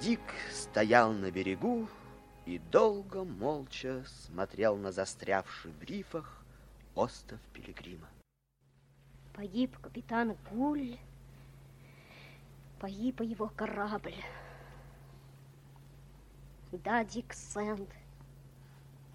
[0.00, 0.20] Дик
[0.52, 1.88] стоял на берегу
[2.44, 6.44] и долго молча смотрел на застрявший в рифах
[6.94, 8.06] остров Пилигрима.
[9.32, 10.98] Погиб капитан Гуль,
[12.78, 14.16] погиб его корабль.
[16.72, 17.88] Да, Дик Сэнд,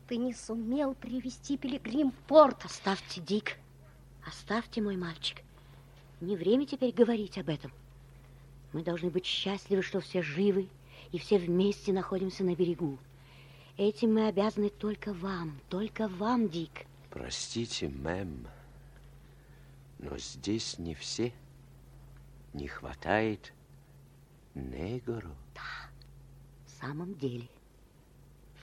[0.08, 2.66] ты не сумел привести Пилигрим в порт.
[2.66, 3.58] Оставьте, Дик,
[4.26, 5.44] оставьте, мой мальчик.
[6.22, 7.72] Не время теперь говорить об этом.
[8.74, 10.70] Мы должны быть счастливы, что все живы
[11.12, 12.98] и все вместе находимся на берегу.
[13.78, 16.86] Этим мы обязаны только вам, только вам, Дик.
[17.10, 18.48] Простите, мэм,
[20.00, 21.34] но здесь не все.
[22.54, 23.54] Не хватает
[24.56, 25.32] Негору.
[25.56, 25.90] Да,
[26.66, 27.48] в самом деле.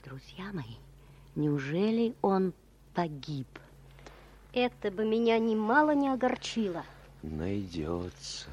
[0.04, 0.76] Друзья мои,
[1.34, 2.52] неужели он
[2.94, 3.46] погиб?
[4.52, 6.84] Это бы меня немало не огорчило.
[7.22, 8.48] Найдется.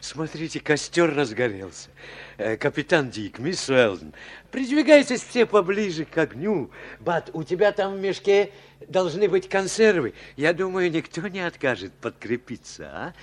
[0.00, 1.90] Смотрите, костер разгорелся.
[2.36, 4.14] Э, капитан Дик, мисс Уэлден,
[4.50, 6.70] придвигайтесь все поближе к огню.
[6.98, 8.52] Бат, у тебя там в мешке
[8.88, 10.14] должны быть консервы.
[10.36, 13.14] Я думаю, никто не откажет подкрепиться, а?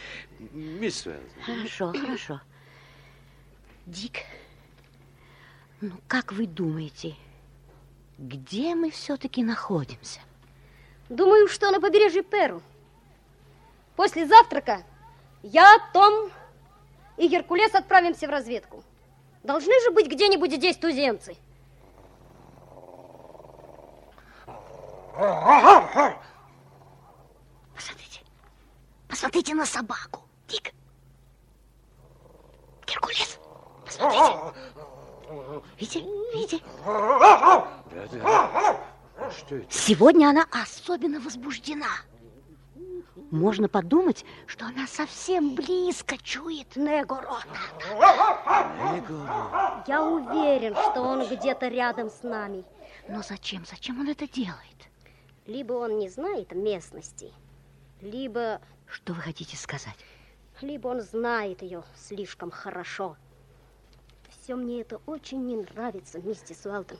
[0.52, 1.44] Мисс Уэлден.
[1.44, 2.42] Хорошо, хорошо.
[3.86, 4.20] Дик,
[5.82, 7.16] ну как вы думаете,
[8.18, 10.20] где мы все-таки находимся?
[11.10, 12.62] Думаю, что на побережье Перу.
[13.96, 14.84] После завтрака
[15.44, 16.32] я, Том
[17.18, 18.84] и Геркулес отправимся в разведку.
[19.44, 21.38] Должны же быть где-нибудь здесь туземцы.
[27.76, 28.22] Посмотрите,
[29.08, 30.74] посмотрите на собаку, Дик.
[32.86, 33.40] Геркулес,
[33.86, 34.54] посмотрите.
[35.80, 36.02] Видите,
[36.34, 36.64] видите?
[36.86, 37.68] Да,
[38.12, 39.32] да.
[39.32, 39.72] Что это?
[39.72, 41.88] Сегодня она особенно возбуждена.
[43.32, 46.76] Можно подумать, что она совсем близко чует.
[46.76, 47.40] Негоро.
[49.86, 52.64] Я уверен, что он где-то рядом с нами.
[53.10, 54.90] Но зачем, зачем он это делает?
[55.46, 57.34] Либо он не знает местности,
[58.02, 58.62] либо...
[58.86, 59.98] Что вы хотите сказать?
[60.62, 63.18] Либо он знает ее слишком хорошо.
[64.30, 66.98] Все мне это очень не нравится, миссис Уэлтон.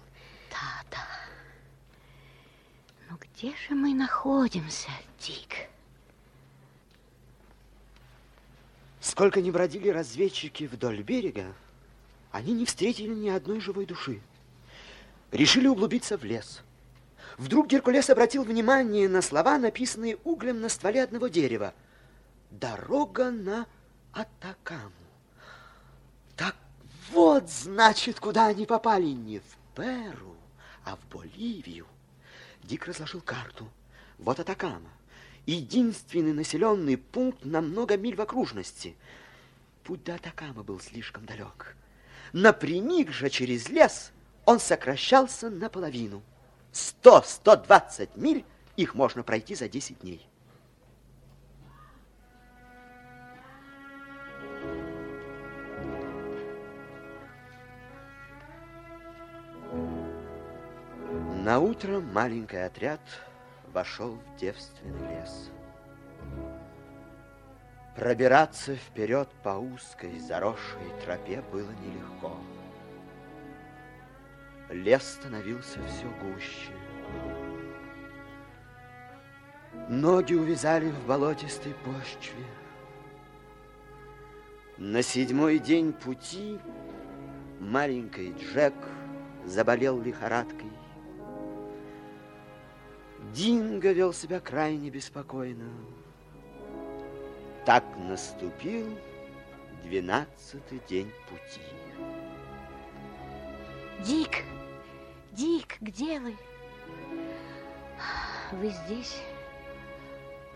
[0.50, 0.98] Да, да.
[3.10, 5.70] Но где же мы находимся, Дик?
[9.08, 11.54] Сколько ни бродили разведчики вдоль берега,
[12.30, 14.20] они не встретили ни одной живой души.
[15.32, 16.62] Решили углубиться в лес.
[17.38, 21.74] Вдруг Геркулес обратил внимание на слова, написанные углем на стволе одного дерева.
[22.52, 23.66] «Дорога на
[24.12, 24.92] Атакаму».
[26.36, 26.58] Так
[27.10, 29.06] вот, значит, куда они попали.
[29.06, 30.36] Не в Перу,
[30.84, 31.88] а в Боливию.
[32.62, 33.70] Дик разложил карту.
[34.18, 34.92] Вот Атакама.
[35.48, 38.98] Единственный населенный пункт на много миль в окружности.
[39.86, 41.78] Путь до Атакама был слишком далек.
[42.34, 44.12] Напрямик же через лес
[44.44, 46.22] он сокращался наполовину.
[46.74, 48.44] 100-120 миль
[48.76, 50.28] их можно пройти за 10 дней.
[61.46, 63.00] На утро маленький отряд
[63.78, 65.52] вошел в девственный лес.
[67.96, 72.36] Пробираться вперед по узкой заросшей тропе было нелегко.
[74.70, 76.74] Лес становился все гуще.
[79.90, 82.46] Ноги увязали в болотистой почве.
[84.78, 86.60] На седьмой день пути
[87.60, 88.74] маленький Джек
[89.46, 90.77] заболел лихорадкой.
[93.34, 95.70] Динго вел себя крайне беспокойно.
[97.66, 98.88] Так наступил
[99.84, 101.62] двенадцатый день пути.
[104.06, 104.44] Дик,
[105.34, 106.36] Дик, где вы?
[108.54, 109.22] Вы здесь,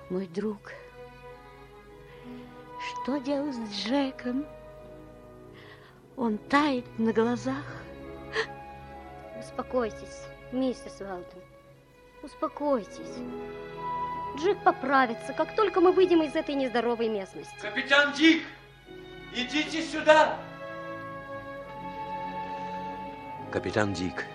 [0.10, 0.72] мой друг.
[3.04, 4.46] Что делать с Джеком?
[6.16, 7.66] Он тает на глазах.
[9.40, 11.42] Успокойтесь, миссис Уэлтон.
[12.24, 13.18] Успокойтесь.
[14.38, 17.54] Джек поправится, как только мы выйдем из этой нездоровой местности.
[17.62, 18.44] Капитан Дик,
[19.34, 20.40] идите сюда.
[23.52, 24.26] Капитан Дик,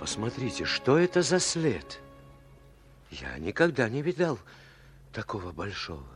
[0.00, 2.00] посмотрите, что это за след?
[3.10, 4.38] Я никогда не видал
[5.12, 6.08] такого большого.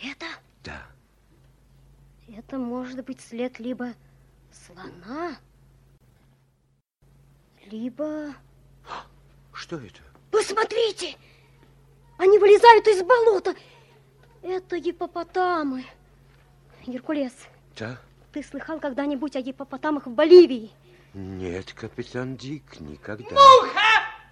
[0.00, 0.26] Это?
[0.62, 0.86] Да.
[2.28, 3.94] Это может быть след либо
[4.52, 5.36] слона,
[7.66, 8.34] либо...
[9.60, 10.00] Что это?
[10.30, 11.16] Посмотрите!
[12.16, 13.54] Они вылезают из болота.
[14.42, 15.84] Это гипопотамы.
[16.86, 17.34] Геркулес.
[17.76, 17.98] Да?
[18.32, 20.70] Ты слыхал когда-нибудь о гипопотамах в Боливии?
[21.12, 23.28] Нет, капитан Дик, никогда.
[23.34, 23.80] Муха!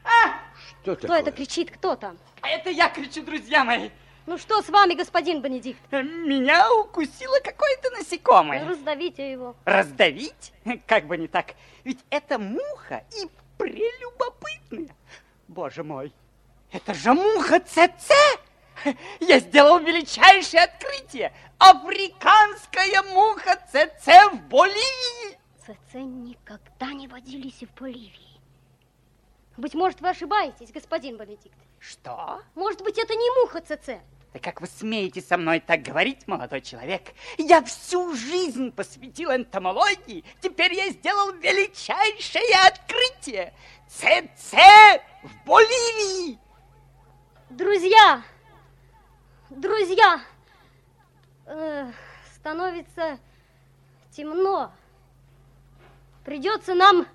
[0.03, 0.41] А!
[0.83, 1.21] Что Кто такое?
[1.21, 1.73] это кричит?
[1.73, 2.17] Кто там?
[2.41, 3.91] Это я кричу, друзья мои.
[4.25, 5.81] Ну что с вами, господин Бенедикт?
[5.93, 8.67] Меня укусило какое-то насекомое.
[8.67, 9.57] Раздавите его.
[9.67, 10.55] Раздавить?
[10.87, 11.55] Как бы не так.
[11.85, 14.97] Ведь это муха и прелюбопытная.
[15.49, 16.13] Боже мой,
[16.73, 18.13] это же муха ЦЦ!
[19.21, 21.33] Я сделал величайшее открытие.
[21.59, 25.39] Африканская муха ЦЦ в Боливии.
[25.61, 28.41] ЦЦ никогда не водились в Боливии.
[29.57, 31.59] Быть может, вы ошибаетесь, господин Бенедикт.
[31.81, 32.41] Что?
[32.55, 34.01] Может быть, это не муха ЦЦ?
[34.33, 37.15] Да как вы смеете со мной так говорить, молодой человек?
[37.39, 40.25] Я всю жизнь посвятил энтомологии.
[40.41, 43.55] Теперь я сделал величайшее открытие.
[43.89, 44.55] ЦЦ
[45.23, 46.39] в Боливии.
[47.49, 48.23] Друзья,
[49.49, 50.21] друзья,
[51.47, 51.91] э,
[52.35, 53.19] становится
[54.11, 54.71] темно.
[56.27, 57.07] Придется нам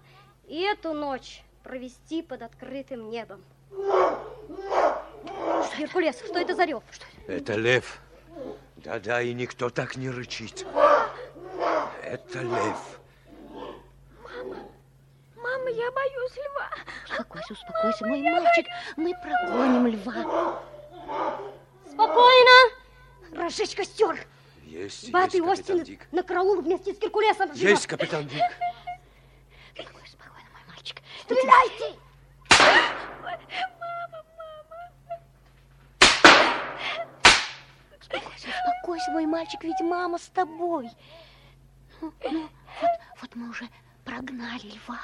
[0.47, 3.43] и эту ночь провести под открытым небом.
[5.77, 6.81] Геркулес, что это за рев?
[6.91, 7.99] Что Это лев.
[8.77, 10.65] Да-да, и никто так не рычит.
[12.03, 12.99] Это лев.
[15.35, 16.69] Мама, я боюсь льва.
[17.09, 18.65] Успокойся, успокойся, мой мальчик.
[18.95, 20.61] Мы прогоним льва.
[21.91, 22.71] Спокойно!
[23.33, 24.25] Разжечь костер!
[24.65, 26.07] Есть, Бат есть, и Остин Дик.
[26.11, 27.53] на караул вместе с Геркулесом.
[27.53, 27.69] Живо!
[27.69, 28.41] Есть, капитан Дик.
[29.75, 30.97] Спокойно, спокойно, мой мальчик.
[31.23, 31.99] Стреляйте!
[38.63, 40.89] Успокойся, мой мальчик, ведь мама с тобой.
[42.01, 42.49] Ну, ну,
[42.81, 42.91] вот,
[43.21, 43.67] вот мы уже
[44.05, 44.99] прогнали льва.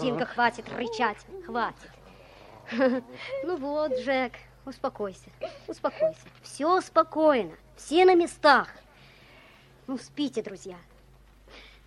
[0.00, 1.90] Динка, хватит рычать, хватит.
[3.44, 4.34] Ну вот, Джек,
[4.64, 5.30] успокойся,
[5.66, 6.20] успокойся.
[6.42, 8.68] Все спокойно, все на местах.
[9.86, 10.78] Ну, спите, друзья,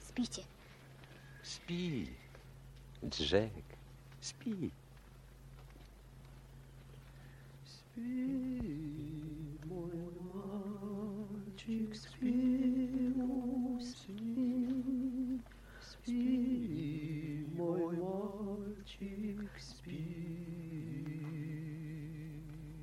[0.01, 0.43] спите.
[1.43, 2.15] Спи,
[3.03, 3.51] Джек,
[4.21, 4.71] спи.
[7.95, 9.95] Спи, мой
[10.33, 13.13] мальчик, спи,
[13.77, 15.39] усни.
[15.79, 20.03] Спи, мой мальчик, спи.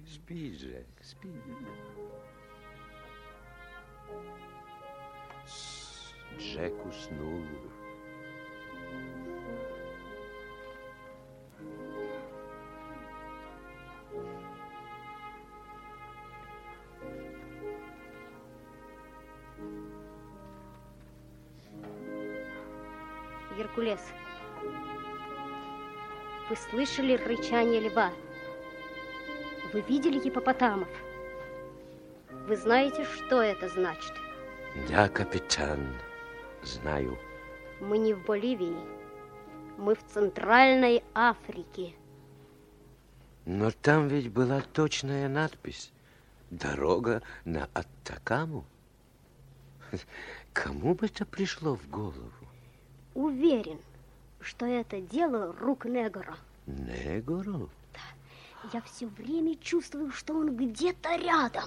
[0.06, 1.28] Спи, Джек, спи.
[6.38, 7.44] Джек уснул.
[23.72, 24.00] Геркулес,
[26.50, 28.12] вы слышали рычание льва?
[29.72, 30.88] Вы видели гипопотамов?
[32.46, 34.12] Вы знаете, что это значит?
[34.88, 35.86] Да, капитан,
[36.62, 37.18] знаю.
[37.80, 38.76] Мы не в Боливии,
[39.78, 41.94] мы в Центральной Африке.
[43.46, 45.92] Но там ведь была точная надпись.
[46.50, 48.64] Дорога на Аттакаму.
[50.52, 52.41] Кому бы это пришло в голову?
[53.14, 53.78] Уверен,
[54.40, 56.36] что это дело рук Негора.
[56.66, 57.68] Негору?
[58.72, 61.64] Я все время чувствую, что он где-то рядом.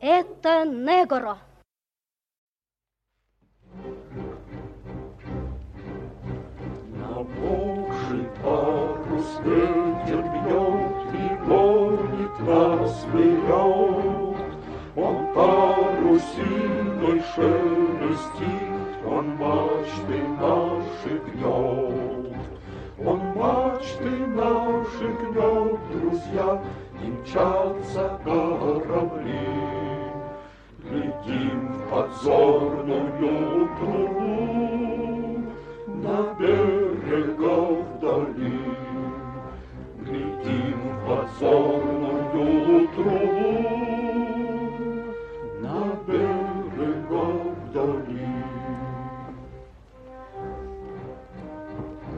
[0.00, 1.38] Это Негоро.
[6.92, 9.83] Намокший парус ветер
[13.08, 14.36] вперед.
[14.96, 22.36] Он парусиной шелестит, он мачты наши гнет.
[23.04, 26.62] Он мачты наши гнет, друзья,
[27.02, 29.48] и мчатся корабли.
[30.78, 35.40] Глядим в подзорную трубу,
[35.88, 38.60] на берегах вдали.
[39.98, 41.83] Глядим в подзорную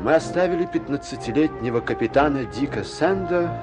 [0.07, 3.61] мы оставили 15-летнего капитана Дика Сэнда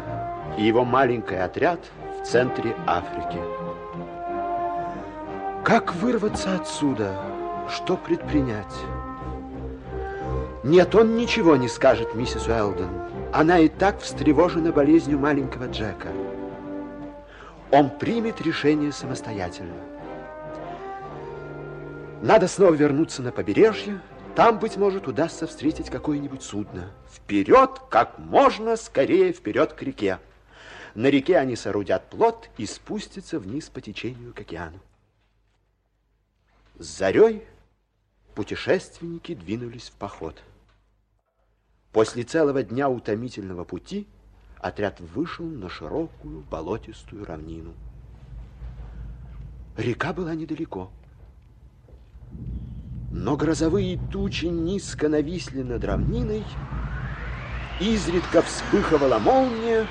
[0.58, 1.80] и его маленький отряд
[2.20, 3.40] в центре Африки.
[5.64, 7.18] Как вырваться отсюда?
[7.70, 8.76] Что предпринять?
[10.66, 12.90] Нет, он ничего не скажет миссис Уэлден.
[13.32, 16.10] Она и так встревожена болезнью маленького Джека.
[17.74, 19.74] Он примет решение самостоятельно.
[22.22, 24.00] Надо снова вернуться на побережье.
[24.36, 26.92] Там, быть может, удастся встретить какое-нибудь судно.
[27.12, 30.20] Вперед, как можно скорее вперед к реке.
[30.94, 34.80] На реке они соорудят плот и спустятся вниз по течению к океану.
[36.78, 37.44] С зарей
[38.36, 40.44] путешественники двинулись в поход.
[41.92, 44.08] После целого дня утомительного пути
[44.64, 47.74] отряд вышел на широкую болотистую равнину.
[49.76, 50.90] Река была недалеко.
[53.12, 56.46] Но грозовые тучи низко нависли над равниной,
[57.82, 59.86] изредка вспыхивала молния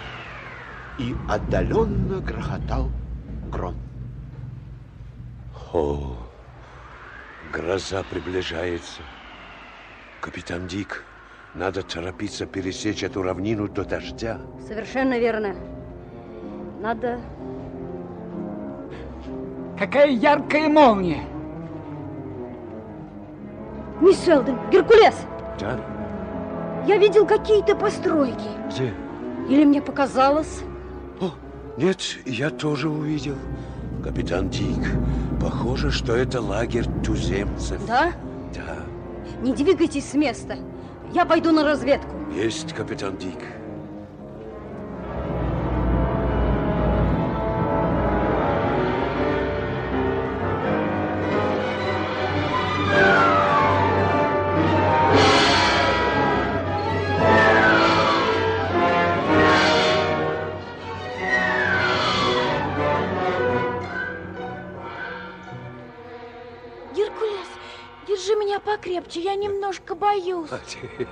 [0.98, 2.90] и отдаленно грохотал
[3.50, 3.76] гром.
[5.72, 6.16] О,
[7.52, 9.02] гроза приближается.
[10.20, 11.04] Капитан Дик,
[11.54, 14.38] надо торопиться пересечь эту равнину до дождя.
[14.66, 15.54] Совершенно верно.
[16.80, 17.20] Надо...
[19.78, 21.24] Какая яркая молния!
[24.00, 25.14] Мисс Селден, Геркулес!
[25.58, 25.80] Да?
[26.86, 28.48] Я видел какие-то постройки.
[28.68, 28.92] Где?
[29.48, 30.62] Или мне показалось?
[31.20, 31.30] О,
[31.76, 33.36] нет, я тоже увидел.
[34.02, 34.84] Капитан Дик,
[35.40, 37.84] похоже, что это лагерь туземцев.
[37.86, 38.12] Да?
[38.54, 38.76] Да.
[39.42, 40.56] Не двигайтесь с места.
[41.12, 42.08] Я пойду на разведку.
[42.34, 43.38] Есть, капитан Дик.
[68.92, 70.50] Покрепче, я немножко боюсь.
[70.50, 71.06] А ты,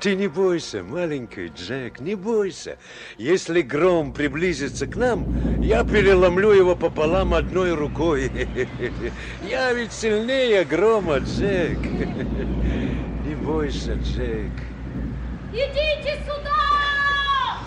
[0.00, 2.78] ты не бойся, маленький Джек, не бойся.
[3.18, 8.30] Если гром приблизится к нам, я переломлю его пополам одной рукой.
[9.48, 11.78] Я ведь сильнее грома, Джек.
[13.26, 14.52] Не бойся, Джек.
[15.52, 17.58] Идите сюда!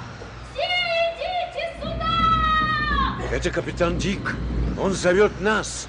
[0.51, 0.68] Все
[1.13, 3.36] идите сюда!
[3.36, 4.36] Это капитан Дик.
[4.80, 5.88] Он зовет нас.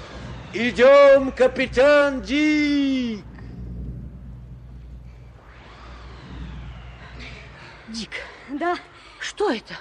[0.53, 3.26] Идем, капитан Дик!
[7.87, 8.09] Дик,
[8.49, 8.75] Да,
[9.19, 9.75] что это?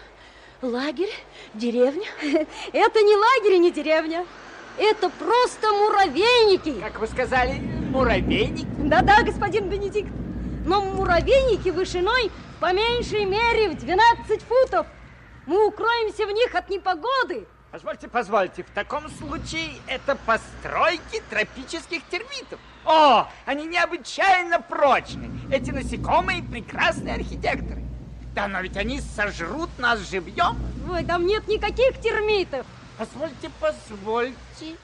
[0.63, 1.13] Лагерь?
[1.55, 2.07] Деревня?
[2.73, 4.25] это не лагерь и не деревня.
[4.79, 6.81] Это просто муравейники.
[6.81, 7.55] Как вы сказали,
[7.91, 8.67] муравейник?
[8.79, 10.11] Да-да, господин Бенедикт.
[10.65, 12.31] Но муравейники вышиной
[12.61, 14.87] по меньшей мере в 12 футов.
[15.47, 17.47] Мы укроемся в них от непогоды.
[17.73, 22.61] Позвольте, позвольте, в таком случае это постройки тропических термитов.
[22.85, 25.29] О, они необычайно прочны.
[25.51, 27.86] Эти насекомые прекрасные архитекторы.
[28.37, 30.59] Да, но ведь они сожрут нас живьем.
[30.91, 32.67] Ой, там нет никаких термитов.
[32.99, 34.77] Позвольте, позвольте.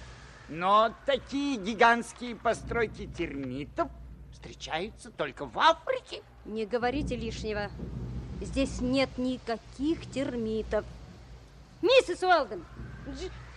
[0.48, 3.88] Но такие гигантские постройки термитов
[4.32, 6.22] встречаются только в Африке.
[6.46, 7.70] Не говорите лишнего.
[8.40, 10.86] Здесь нет никаких термитов.
[11.82, 12.64] Миссис Уэлден,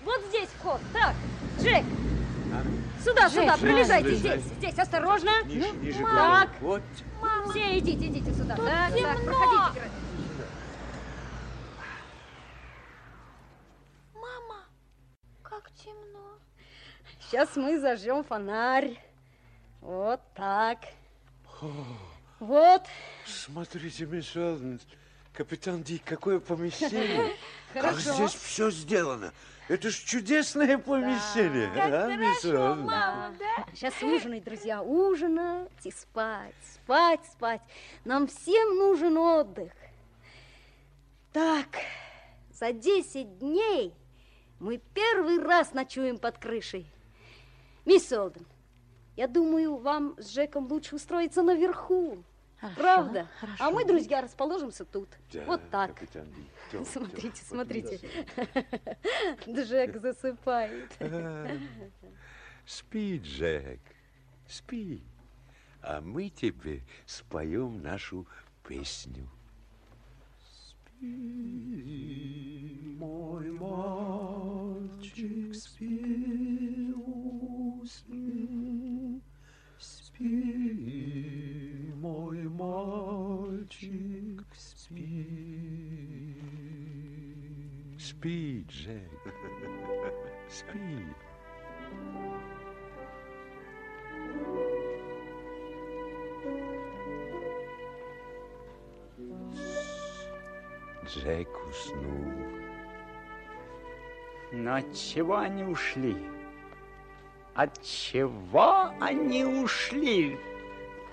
[0.03, 0.81] вот здесь вход.
[0.91, 1.15] Так,
[1.61, 1.85] Джек,
[3.03, 4.39] сюда, сюда, пролезайте Слезай.
[4.39, 5.43] здесь, здесь, осторожно.
[5.45, 6.49] Ниже, Ну, ниже так.
[6.61, 6.81] Вот.
[7.49, 8.55] все идите, идите сюда.
[8.55, 9.23] Тут Так, так, темно.
[9.25, 9.81] проходите.
[10.37, 10.45] Гра-
[14.13, 14.63] Мама,
[15.43, 16.39] как темно.
[17.19, 18.97] Сейчас мы зажжем фонарь.
[19.81, 20.79] Вот так.
[22.39, 22.83] Вот.
[23.25, 24.79] Смотрите, мисс Уэлден,
[25.33, 27.33] капитан Дик, какое помещение.
[27.73, 28.13] Как Хорошо.
[28.13, 29.33] здесь все сделано.
[29.67, 32.85] Это ж чудесное помещение, а, мисс Уэлден?
[32.85, 33.65] Мама, да?
[33.73, 37.61] Сейчас ужинать, друзья, ужинать и спать, спать, спать.
[38.03, 39.71] Нам всем нужен отдых.
[41.33, 41.67] Так,
[42.53, 43.93] за 10 дней
[44.59, 46.85] мы первый раз ночуем под крышей.
[47.85, 48.45] Мисс Олден,
[49.15, 52.23] я думаю, вам с Джеком лучше устроиться наверху.
[52.59, 53.27] Хорошо, Правда?
[53.39, 53.63] хорошо.
[53.63, 55.09] А мы, друзья, расположимся тут.
[55.33, 55.93] Да, вот так.
[55.95, 56.27] капитан.
[56.75, 57.99] Тём, Смотрите, Тём, смотрите.
[59.47, 60.91] Джек засыпает.
[60.99, 61.47] А,
[62.65, 63.79] Спи, Джек,
[64.47, 65.01] спи.
[65.81, 68.27] А мы тебе споем нашу
[68.67, 69.29] песню.
[70.43, 71.05] Спи,
[72.97, 76.93] мой мальчик, спи,
[77.85, 79.21] усни.
[79.77, 85.54] Спи, мой мальчик, спи.
[88.07, 89.33] Спи, Джек.
[90.47, 91.07] Спи.
[101.07, 102.31] Джек уснул.
[104.51, 106.15] Но от чего они ушли?
[107.55, 110.37] От чего они ушли?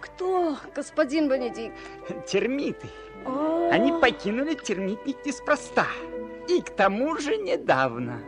[0.02, 1.74] Кто, господин Бенедикт?
[2.26, 2.88] Термиты.
[3.24, 5.86] О, Они покинули термитник неспроста.
[6.52, 8.20] И к тому же недавно.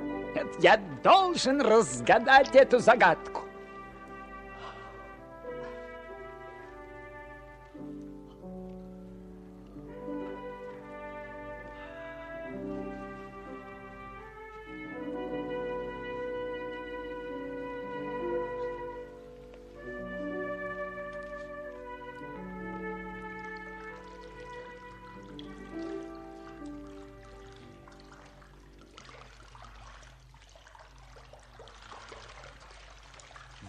[0.60, 3.43] Я должен разгадать эту загадку.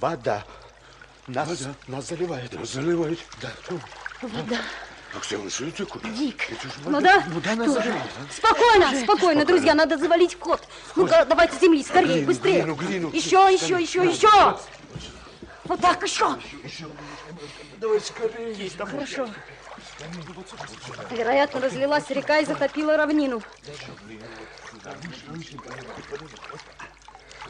[0.05, 0.43] Вода.
[1.25, 1.49] Нас,
[1.87, 2.53] нас заливает.
[2.53, 3.17] Нас заливает.
[3.41, 3.49] Да.
[4.21, 4.57] Вода.
[5.15, 6.03] Оксана, что это такое?
[6.13, 6.51] Дик.
[6.51, 8.11] Это же Ну да, Вода нас заливает.
[8.31, 10.61] спокойно, спокойно, друзья, надо завалить вход.
[10.95, 12.61] Ну-ка, давайте земли, скорее, Глину, быстрее.
[12.61, 13.11] глину, глину.
[13.13, 14.59] Еще, еще, еще, еще.
[15.63, 16.37] Вот так, еще.
[17.79, 18.53] Давай скорее.
[18.53, 18.87] Есть там.
[18.87, 19.27] Хорошо.
[21.09, 23.41] Вероятно, разлилась река и затопила равнину.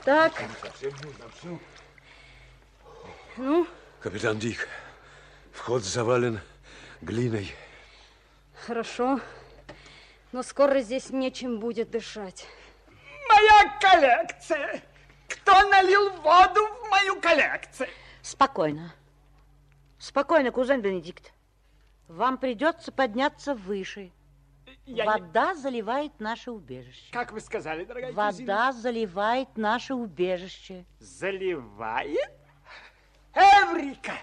[0.06, 0.32] Так.
[3.38, 3.68] Ну,
[4.00, 4.68] Капитан Дик,
[5.52, 6.40] вход завален
[7.02, 7.52] глиной.
[8.66, 9.20] хорошо.
[10.32, 12.46] Но скоро здесь нечем будет дышать.
[13.30, 14.82] Моя коллекция!
[15.30, 17.90] Кто налил воду в мою коллекцию?
[18.22, 18.94] Спокойно.
[19.98, 21.32] Спокойно, кузен Бенедикт.
[22.08, 24.12] Вам придется подняться выше.
[24.86, 27.12] Я не- Вода заливает наше убежище.
[27.12, 28.74] Как вы сказали, дорогая Вода кузина?
[28.74, 30.86] заливает наше убежище.
[31.00, 32.32] Заливает?
[33.36, 34.14] Эврика!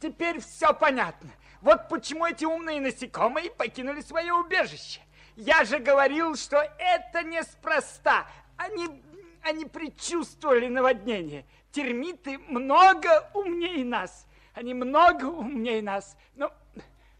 [0.00, 1.30] Теперь все понятно.
[1.60, 5.00] Вот почему эти умные насекомые покинули свое убежище.
[5.36, 8.26] Я же говорил, что это неспроста.
[8.56, 9.02] Они,
[9.42, 11.46] они предчувствовали наводнение.
[11.72, 14.26] Термиты много умнее нас.
[14.54, 16.16] Они много умнее нас.
[16.34, 16.52] Но,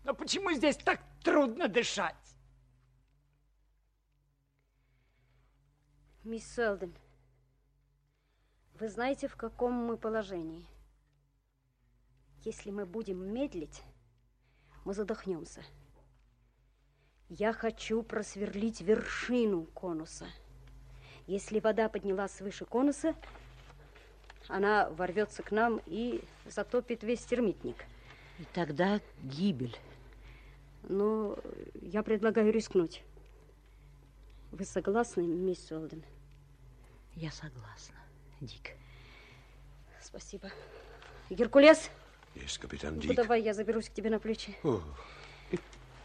[0.04, 2.14] но почему здесь так трудно дышать?
[6.22, 6.94] Мисс Селден,
[8.78, 10.66] вы знаете, в каком мы положении?
[12.44, 13.82] Если мы будем медлить,
[14.84, 15.62] мы задохнемся.
[17.30, 20.26] Я хочу просверлить вершину конуса.
[21.26, 23.16] Если вода поднялась выше конуса,
[24.48, 27.86] она ворвется к нам и затопит весь термитник.
[28.38, 29.78] И тогда гибель.
[30.82, 31.38] Но
[31.80, 33.02] я предлагаю рискнуть.
[34.52, 36.04] Вы согласны, мисс Солден?
[37.14, 37.96] Я согласна,
[38.42, 38.72] Дик.
[40.02, 40.50] Спасибо.
[41.30, 41.90] Геркулес,
[42.34, 43.14] Есть, капитан ну Дик.
[43.14, 44.56] давай я заберусь к тебе на плечи.
[44.64, 44.80] О,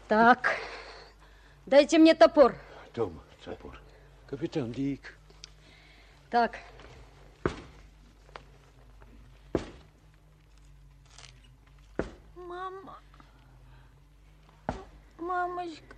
[0.08, 0.56] Так,
[1.66, 2.56] дайте мне топор.
[2.92, 3.78] Том, топор.
[4.26, 5.14] Капитан Дик.
[6.30, 6.58] Так.
[12.36, 12.98] Мама.
[15.18, 15.96] Мамочка.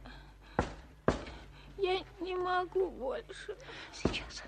[1.77, 3.57] Я не могу больше.
[3.93, 4.43] Сейчас,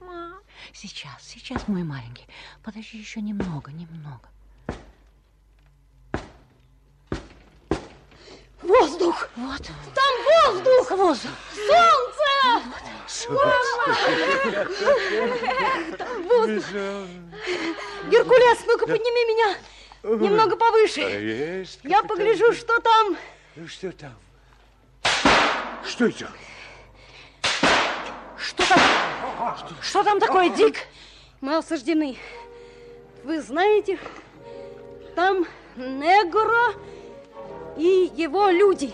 [0.00, 0.40] Мам.
[0.72, 2.26] Сейчас, сейчас, мой маленький.
[2.62, 4.28] Подожди еще немного, немного.
[8.62, 9.28] Воздух!
[9.36, 9.70] Вот.
[9.94, 10.90] Там воздух!
[10.90, 11.30] Воздух!
[11.54, 12.20] Солнце!
[15.98, 17.06] Там воздух!
[18.10, 19.56] Геркулес, ну-ка подними меня
[20.02, 21.00] немного повыше.
[21.00, 23.16] Есть, Я погляжу, что там.
[23.56, 24.14] Ну, что там?
[25.86, 26.30] Что это?
[28.38, 28.80] Что там?
[29.80, 30.76] Что там такое, Дик?
[31.40, 32.16] Мы осаждены.
[33.24, 33.98] Вы знаете,
[35.14, 36.74] там Негро
[37.76, 38.92] и его люди.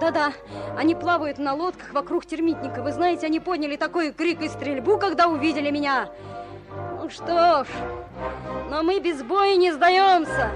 [0.00, 0.32] Да-да,
[0.76, 2.82] они плавают на лодках вокруг термитника.
[2.82, 6.10] Вы знаете, они подняли такой крик и стрельбу, когда увидели меня.
[7.00, 7.68] Ну что ж,
[8.70, 10.52] но мы без боя не сдаемся.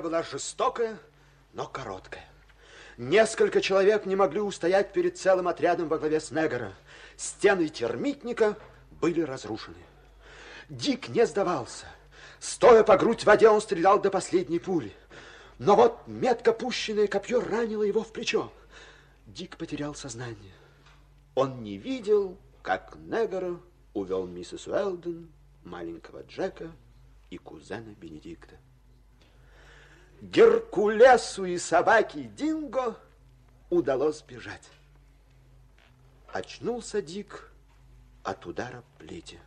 [0.00, 0.98] Была жестокая,
[1.52, 2.24] но короткая.
[2.96, 6.72] Несколько человек не могли устоять перед целым отрядом во главе с Негора.
[7.16, 8.56] Стены термитника
[8.90, 9.82] были разрушены.
[10.68, 11.86] Дик не сдавался.
[12.38, 14.92] Стоя по грудь в воде, он стрелял до последней пули.
[15.58, 18.52] Но вот метко пущенное копье ранило его в плечо.
[19.26, 20.54] Дик потерял сознание.
[21.34, 23.58] Он не видел, как Негора
[23.94, 25.30] увел миссис Уэлден,
[25.64, 26.70] маленького Джека
[27.30, 28.56] и кузена Бенедикта.
[30.22, 32.96] Геркулесу и собаке Динго
[33.70, 34.70] удалось бежать.
[36.28, 37.50] Очнулся Дик
[38.22, 39.40] от удара плети.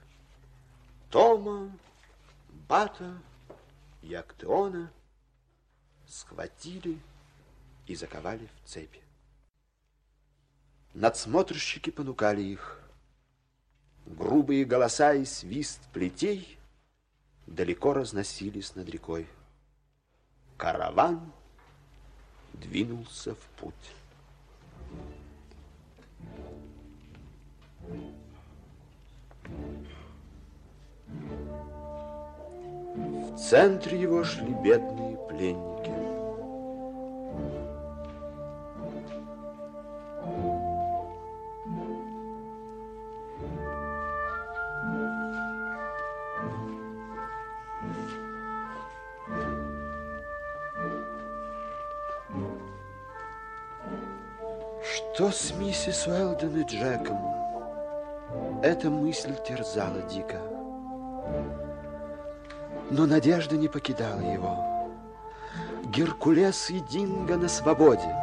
[1.10, 1.72] Тома,
[2.68, 3.18] Бата
[4.02, 4.92] и Актеона
[6.10, 7.00] схватили
[7.88, 9.02] и заковали в цепи.
[10.94, 12.82] Надсмотрщики понукали их.
[14.06, 16.60] Грубые голоса и свист плетей
[17.48, 19.26] далеко разносились над рекой.
[20.58, 21.20] Караван
[22.54, 23.74] двинулся в путь.
[33.32, 35.75] В центре его шли бедные пленники.
[55.16, 57.18] Что с миссис Уэлден и Джеком?
[58.62, 60.42] Эта мысль терзала Дика.
[62.92, 64.92] Но надежда не покидала его.
[65.86, 68.14] Геркулес и Динго на свободе.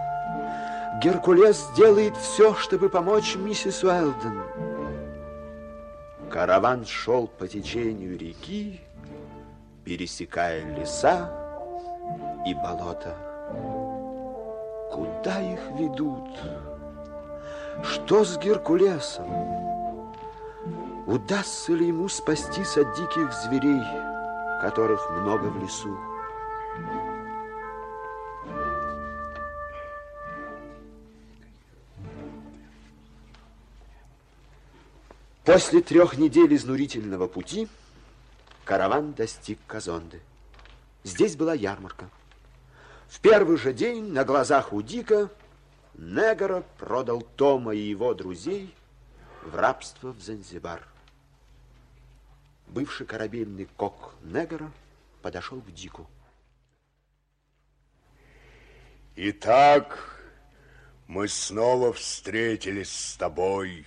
[1.03, 4.43] Геркулес делает все, чтобы помочь миссис Уэлден.
[6.29, 8.83] Караван шел по течению реки,
[9.87, 11.33] пересекая леса
[12.47, 13.17] и болота.
[14.93, 16.29] Куда их ведут?
[17.81, 19.27] Что с Геркулесом?
[21.07, 23.81] Удастся ли ему спастись от диких зверей,
[24.61, 25.99] которых много в лесу?
[35.45, 37.69] После трех недель изнурительного пути
[38.65, 40.21] караван достиг Казонды.
[41.03, 42.09] Здесь была ярмарка.
[43.09, 45.31] В первый же день на глазах у Дика
[45.95, 48.75] Негора продал Тома и его друзей
[49.43, 50.87] в рабство в Занзибар.
[52.67, 54.73] Бывший корабельный кок Негора
[55.21, 56.07] подошел к Дику.
[59.15, 60.23] Итак,
[61.07, 63.87] мы снова встретились с тобой,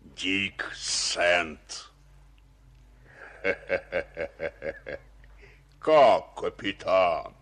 [0.00, 1.92] Дик Сент.
[5.78, 7.32] Как, капитан?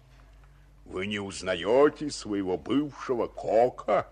[0.85, 4.07] Вы не узнаете своего бывшего кока?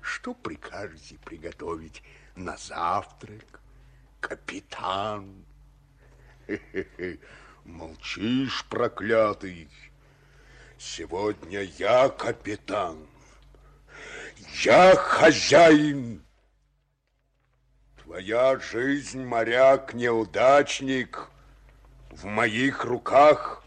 [0.00, 2.02] Что прикажете приготовить
[2.34, 3.60] на завтрак,
[4.20, 5.44] капитан?
[7.64, 9.68] Молчишь, проклятый.
[10.78, 13.06] Сегодня я капитан.
[14.64, 16.24] Я хозяин.
[18.02, 21.30] Твоя жизнь, моряк-неудачник,
[22.10, 23.62] в моих руках.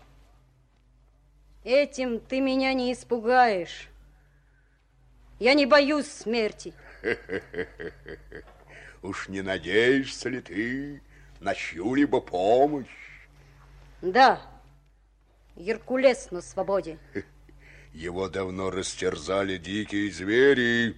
[1.63, 3.87] Этим ты меня не испугаешь.
[5.39, 6.73] Я не боюсь смерти.
[9.01, 11.01] Уж не надеешься ли ты
[11.39, 12.87] на чью-либо помощь?
[14.01, 14.41] Да,
[15.55, 16.99] Геркулес на свободе.
[17.93, 20.97] Его давно растерзали дикие звери.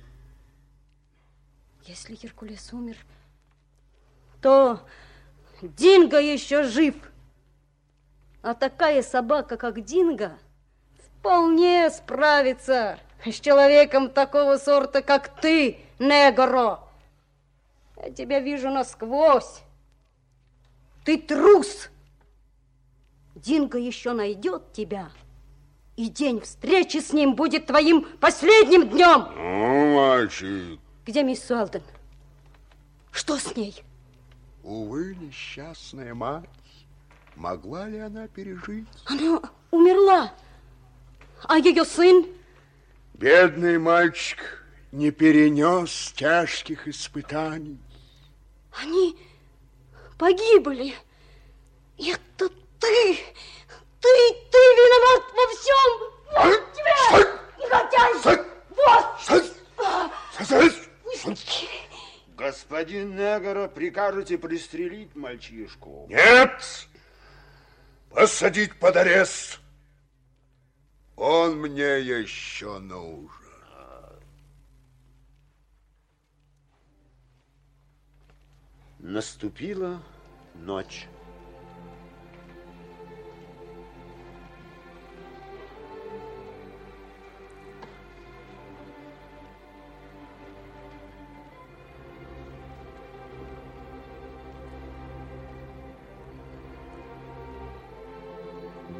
[1.85, 2.97] Если Геркулес умер,
[4.41, 4.87] то
[5.61, 6.95] Динго еще жив.
[8.41, 10.37] А такая собака, как Динго,
[11.25, 16.81] вполне справится с человеком такого сорта, как ты, Негро.
[17.97, 19.63] Я тебя вижу насквозь.
[21.03, 21.89] Ты трус.
[23.33, 25.09] Динго еще найдет тебя,
[25.95, 29.27] и день встречи с ним будет твоим последним днем.
[29.35, 30.79] Ну, мальчик.
[31.07, 31.81] Где мисс Уэлден?
[33.11, 33.83] Что с ней?
[34.63, 36.49] Увы, несчастная мать.
[37.35, 38.87] Могла ли она пережить?
[39.05, 40.31] Она умерла.
[41.47, 42.25] А ее сын?
[43.13, 47.79] Бедный мальчик не перенес тяжких испытаний.
[48.81, 49.17] Они
[50.17, 50.95] погибли.
[51.97, 53.17] Это ты,
[54.01, 54.13] ты,
[54.51, 55.91] ты виноват во всем.
[56.33, 57.01] Вот тебя,
[57.59, 58.13] негодяй.
[58.75, 59.05] Вот.
[62.37, 66.05] Господин Негора, прикажете пристрелить мальчишку?
[66.09, 66.87] Нет!
[68.09, 69.59] Посадить под арест.
[71.15, 73.29] Он мне еще нужен.
[78.99, 80.01] Наступила
[80.55, 81.07] ночь.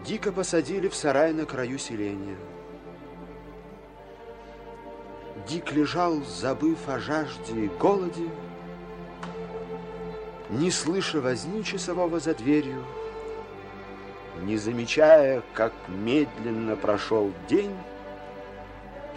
[0.06, 2.38] Дика посадили в сарай на краю селения.
[5.48, 8.30] Дик лежал, забыв о жажде и голоде,
[10.52, 12.86] не слыша возни часового за дверью,
[14.44, 17.76] не замечая, как медленно прошел день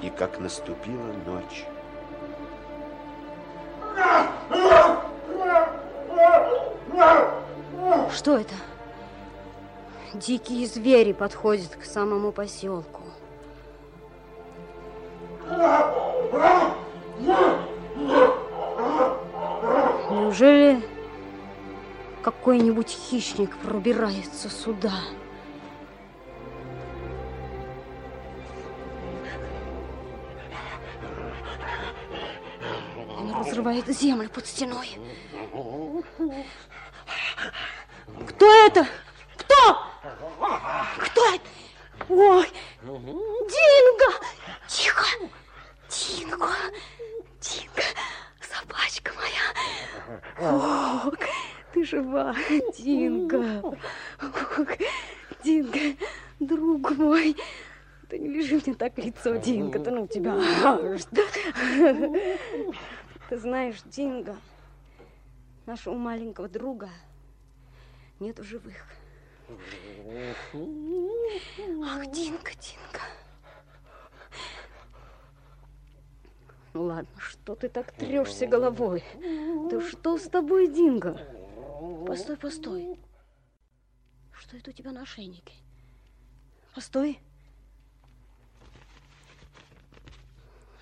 [0.01, 1.67] и как наступила ночь.
[8.11, 8.55] Что это?
[10.15, 13.03] Дикие звери подходят к самому поселку.
[20.11, 20.83] Неужели
[22.23, 24.95] какой-нибудь хищник пробирается сюда?
[33.19, 34.99] Он разрывает землю под стеной.
[38.27, 38.87] Кто это?
[39.37, 39.79] Кто?
[40.99, 41.49] Кто это?
[42.09, 42.47] Ой,
[42.83, 44.11] Динго!
[44.67, 45.07] Тихо!
[45.91, 46.49] Динго!
[47.41, 47.83] Динго!
[48.41, 50.51] Собачка моя!
[50.51, 51.11] О,
[51.73, 52.35] ты жива,
[52.79, 53.77] Динго!
[54.23, 54.61] Ох,
[55.45, 55.97] Динго,
[56.41, 57.37] друг мой!
[58.09, 60.35] Ты не лежи мне так лицо, Динго, да ну тебя.
[63.29, 64.37] Ты знаешь, Динго,
[65.67, 66.89] нашего маленького друга
[68.19, 68.98] нет в живых.
[71.85, 73.01] Ах, Динка, Динка.
[76.75, 79.03] Ну ладно, что ты так трешься головой?
[79.71, 81.19] Да что с тобой, Динго?
[82.07, 83.01] Постой, постой.
[84.33, 85.55] Что это у тебя на ошейнике?
[86.75, 87.19] Постой.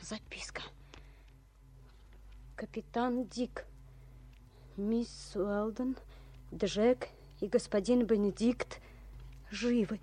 [0.00, 0.62] Записка.
[2.56, 3.64] Капитан Дик.
[4.76, 5.96] Мисс Уэлден,
[6.52, 7.08] Джек
[7.40, 8.80] и господин Бенедикт
[9.50, 10.00] живы.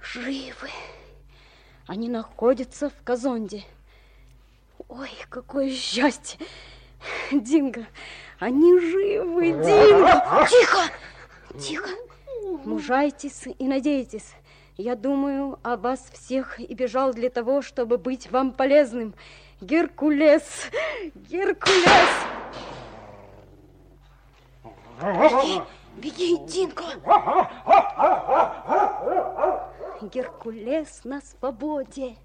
[0.00, 0.70] Живы.
[1.86, 3.64] Они находятся в Казонде.
[4.88, 6.38] Ой, какое счастье!
[7.30, 7.86] Динго,
[8.38, 10.46] они живы, Динго!
[10.48, 10.92] Тихо!
[11.58, 11.88] Тихо!
[12.64, 14.32] Мужайтесь и надейтесь.
[14.76, 19.14] Я думаю о вас всех и бежал для того, чтобы быть вам полезным.
[19.60, 20.70] Геркулес!
[21.14, 22.10] Геркулес!
[25.00, 25.62] Беги,
[25.98, 26.84] беги, Динго!
[30.00, 32.16] Геркулес на свободе!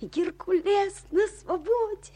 [0.00, 2.12] Геркулес на свободе!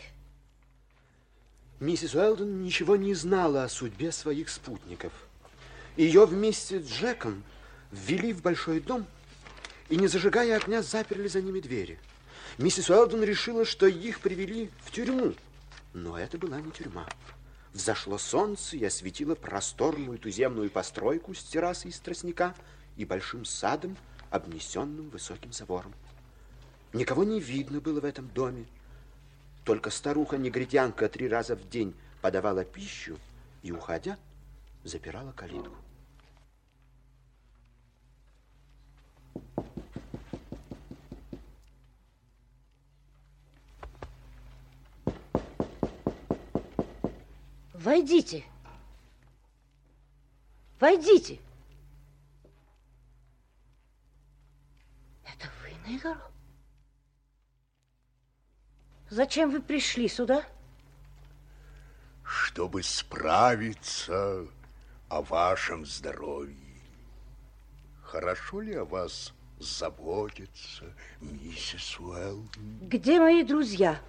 [1.80, 5.12] Миссис Уэлдон ничего не знала о судьбе своих спутников.
[5.96, 7.42] Ее вместе с Джеком
[7.90, 9.05] ввели в большой дом
[9.88, 11.98] и, не зажигая огня, заперли за ними двери.
[12.59, 15.34] Миссис Уэлдон решила, что их привели в тюрьму.
[15.92, 17.07] Но это была не тюрьма.
[17.73, 22.55] Взошло солнце и осветило просторную туземную постройку с террасой из тростника
[22.97, 23.97] и большим садом,
[24.31, 25.95] обнесенным высоким забором.
[26.93, 28.66] Никого не видно было в этом доме.
[29.64, 33.18] Только старуха-негритянка три раза в день подавала пищу
[33.62, 34.18] и, уходя,
[34.85, 35.75] запирала калитку.
[47.83, 48.45] Войдите.
[50.78, 51.41] Войдите.
[55.24, 56.16] Это вы, Негро?
[59.11, 60.45] Зачем вы пришли сюда?
[62.22, 64.47] Чтобы справиться
[65.09, 66.57] о вашем здоровье.
[68.01, 70.85] Хорошо ли о вас заботиться,
[71.20, 72.78] миссис Уэлдон?
[72.83, 74.01] Где мои друзья?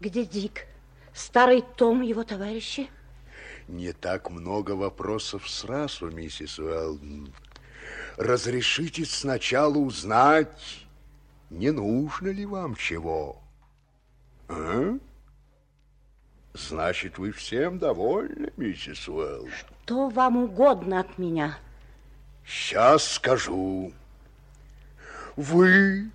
[0.00, 0.71] Где Дик?
[1.14, 2.88] Старый Том, его товарищи?
[3.68, 7.32] Не так много вопросов сразу, миссис Уэлдон.
[8.16, 10.86] Разрешите сначала узнать,
[11.50, 13.40] не нужно ли вам чего?
[14.48, 14.98] А?
[16.54, 19.48] Значит, вы всем довольны, миссис Уэлл?
[19.84, 21.58] Что вам угодно от меня?
[22.46, 23.92] Сейчас скажу.
[25.36, 26.10] Вы,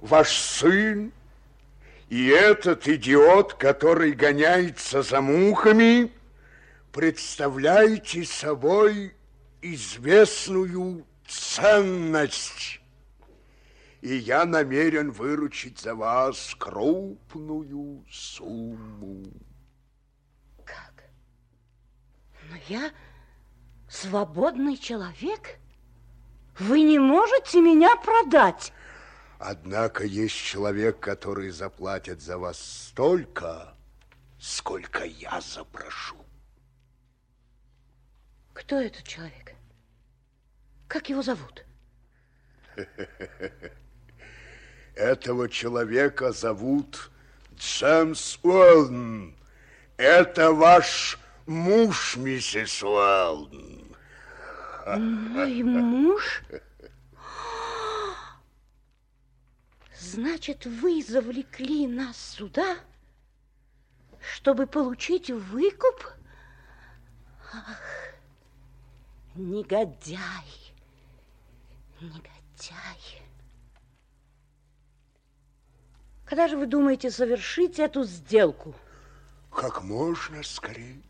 [0.00, 1.12] ваш сын
[2.12, 6.12] и этот идиот, который гоняется за мухами,
[6.92, 9.16] представляете собой
[9.62, 12.82] известную ценность.
[14.02, 19.24] и я намерен выручить за вас крупную сумму.
[20.66, 21.04] Как?
[22.50, 22.90] Но я
[23.88, 25.58] свободный человек?
[26.58, 28.70] Вы не можете меня продать.
[29.44, 33.74] Однако есть человек, который заплатит за вас столько,
[34.38, 36.14] сколько я запрошу.
[38.52, 39.54] Кто этот человек?
[40.86, 41.64] Как его зовут?
[44.94, 47.10] Этого человека зовут
[47.56, 49.34] Джеймс Уэллен.
[49.96, 53.96] Это ваш муж, миссис Уэллен.
[54.86, 56.44] Мой муж?
[60.02, 62.76] Значит, вы завлекли нас сюда,
[64.34, 66.04] чтобы получить выкуп?
[67.52, 67.80] Ах,
[69.36, 70.74] негодяй,
[72.00, 73.22] негодяй.
[76.24, 78.74] Когда же вы думаете совершить эту сделку?
[79.52, 81.00] Как можно скорее.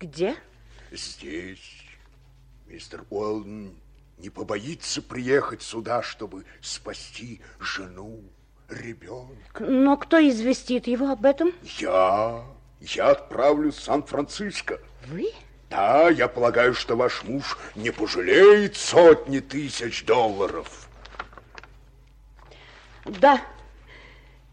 [0.00, 0.36] Где?
[0.90, 1.86] Здесь.
[2.66, 3.76] Мистер Уэллен
[4.18, 8.22] не побоится приехать сюда, чтобы спасти жену,
[8.68, 9.64] ребенка.
[9.64, 11.52] Но кто известит его об этом?
[11.78, 12.44] Я.
[12.80, 14.80] Я отправлюсь в Сан-Франциско.
[15.06, 15.30] Вы?
[15.70, 20.88] Да, я полагаю, что ваш муж не пожалеет сотни тысяч долларов.
[23.04, 23.40] Да,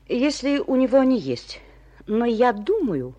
[0.07, 1.59] если у него они есть.
[2.07, 3.15] Но я думаю,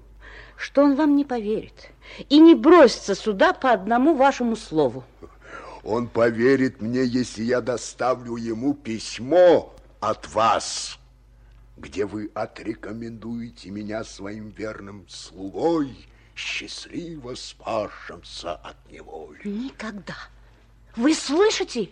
[0.56, 1.90] что он вам не поверит
[2.28, 5.04] и не бросится сюда по одному вашему слову.
[5.84, 10.98] Он поверит мне, если я доставлю ему письмо от вас,
[11.76, 15.96] где вы отрекомендуете меня своим верным слугой,
[16.36, 19.40] счастливо спасшимся от неволи.
[19.44, 20.16] Никогда.
[20.94, 21.90] Вы слышите?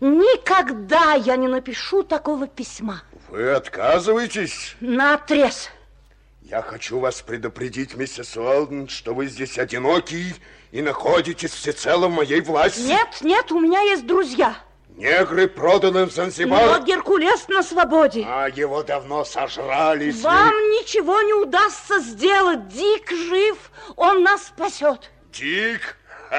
[0.00, 3.02] Никогда я не напишу такого письма.
[3.30, 4.76] Вы отказываетесь?
[4.80, 5.70] На отрез.
[6.44, 10.34] Я хочу вас предупредить, миссис Уэлден, что вы здесь одинокий
[10.72, 12.82] и находитесь всецело в моей власти.
[12.82, 14.54] Нет, нет, у меня есть друзья.
[14.90, 16.80] Негры проданы в Занзибар.
[16.80, 18.26] Но Геркулес на свободе.
[18.28, 20.10] А его давно сожрали.
[20.10, 22.68] Вам ничего не удастся сделать.
[22.68, 23.56] Дик жив,
[23.96, 25.10] он нас спасет.
[25.32, 25.96] Дик?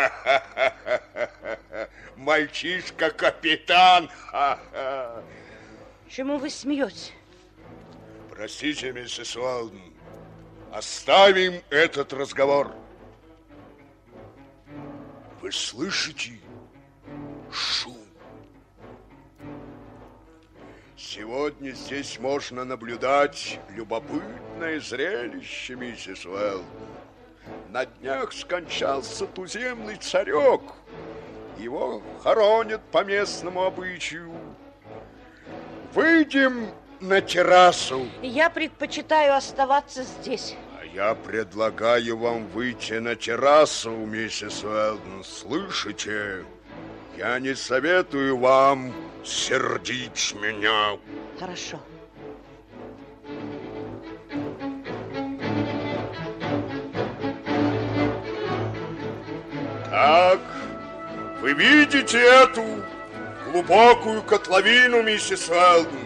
[2.16, 4.12] Мальчишка-капитан.
[6.08, 7.12] Чему вы смеетесь?
[8.30, 9.95] Простите, миссис Уэлден,
[10.72, 12.72] оставим этот разговор.
[15.41, 16.39] Вы слышите
[17.51, 17.97] шум?
[20.97, 26.66] Сегодня здесь можно наблюдать любопытное зрелище, миссис Уэлден.
[27.70, 30.61] На днях скончался туземный царек.
[31.57, 34.32] Его хоронят по местному обычаю.
[35.93, 36.70] Выйдем
[37.08, 38.08] на террасу.
[38.22, 40.56] Я предпочитаю оставаться здесь.
[40.80, 45.24] А я предлагаю вам выйти на террасу, миссис Уэлден.
[45.24, 46.45] Слышите?
[47.18, 48.93] Я не советую вам
[49.24, 50.97] сердить меня.
[51.39, 51.80] Хорошо.
[59.89, 60.39] Так,
[61.41, 62.64] вы видите эту
[63.49, 66.05] глубокую котловину, миссис Уэлден?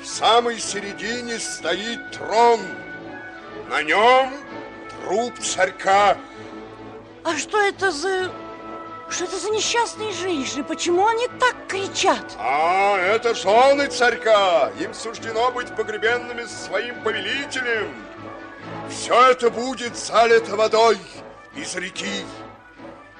[0.00, 2.60] В самой середине стоит трон.
[3.68, 4.32] На нем
[5.04, 6.16] труп царька.
[7.22, 8.32] А что это за...
[9.10, 10.64] Что это за несчастные женщины?
[10.64, 12.24] Почему они так кричат?
[12.38, 14.72] А, это жены царька.
[14.80, 17.92] Им суждено быть погребенными своим повелителем.
[18.88, 20.98] Все это будет залито водой
[21.54, 22.24] из реки.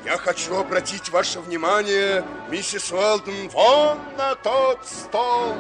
[0.05, 5.57] Я хочу обратить ваше внимание, миссис Уэлден, вон на тот стол.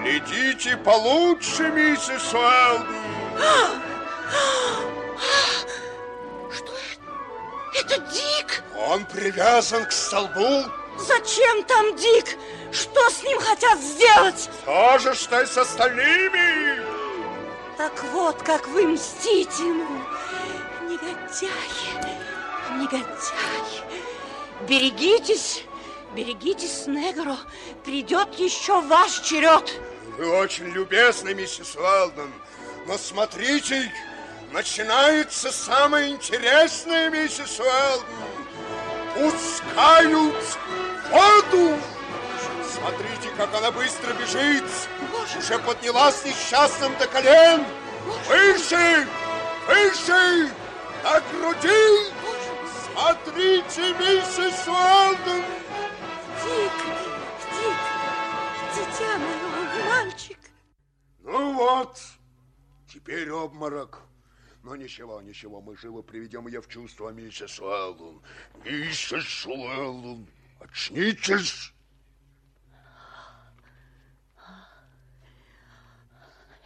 [0.00, 2.86] Глядите получше, миссис Уэлден.
[6.50, 7.78] Что это?
[7.78, 8.62] Это Дик!
[8.88, 10.64] Он привязан к столбу.
[10.98, 12.36] Зачем там Дик?
[12.72, 14.50] Что с ним хотят сделать?
[14.64, 16.82] То же, что и с остальными.
[17.76, 20.00] Так вот, как вы мстите ему.
[20.82, 21.50] Негодяй,
[22.78, 23.84] негодяй.
[24.68, 25.64] Берегитесь,
[26.14, 27.36] берегитесь, Негро.
[27.84, 29.80] Придет еще ваш черед.
[30.18, 32.32] Вы очень любезны, миссис Уэлден.
[32.86, 33.92] Но смотрите,
[34.52, 38.06] начинается самое интересное, миссис Уэлден.
[39.14, 40.34] Пускают
[41.10, 41.78] воду.
[42.72, 44.64] Смотрите, как она быстро бежит.
[45.10, 45.38] Боже.
[45.38, 47.64] Уже поднялась несчастным до колен.
[48.28, 49.06] Выше,
[49.66, 50.50] выше,
[51.04, 52.12] на груди.
[52.92, 55.42] Смотрите, миссис Уэлден.
[56.42, 56.72] Дик,
[57.54, 57.80] Дик,
[58.88, 60.38] Где мой мальчик?
[61.20, 62.00] Ну вот,
[62.88, 64.02] теперь обморок.
[64.62, 68.22] Но ничего, ничего, мы живо приведем ее в чувство, миссис Уэллон.
[68.64, 70.26] Миссис Уэллон,
[70.60, 71.72] очнитесь.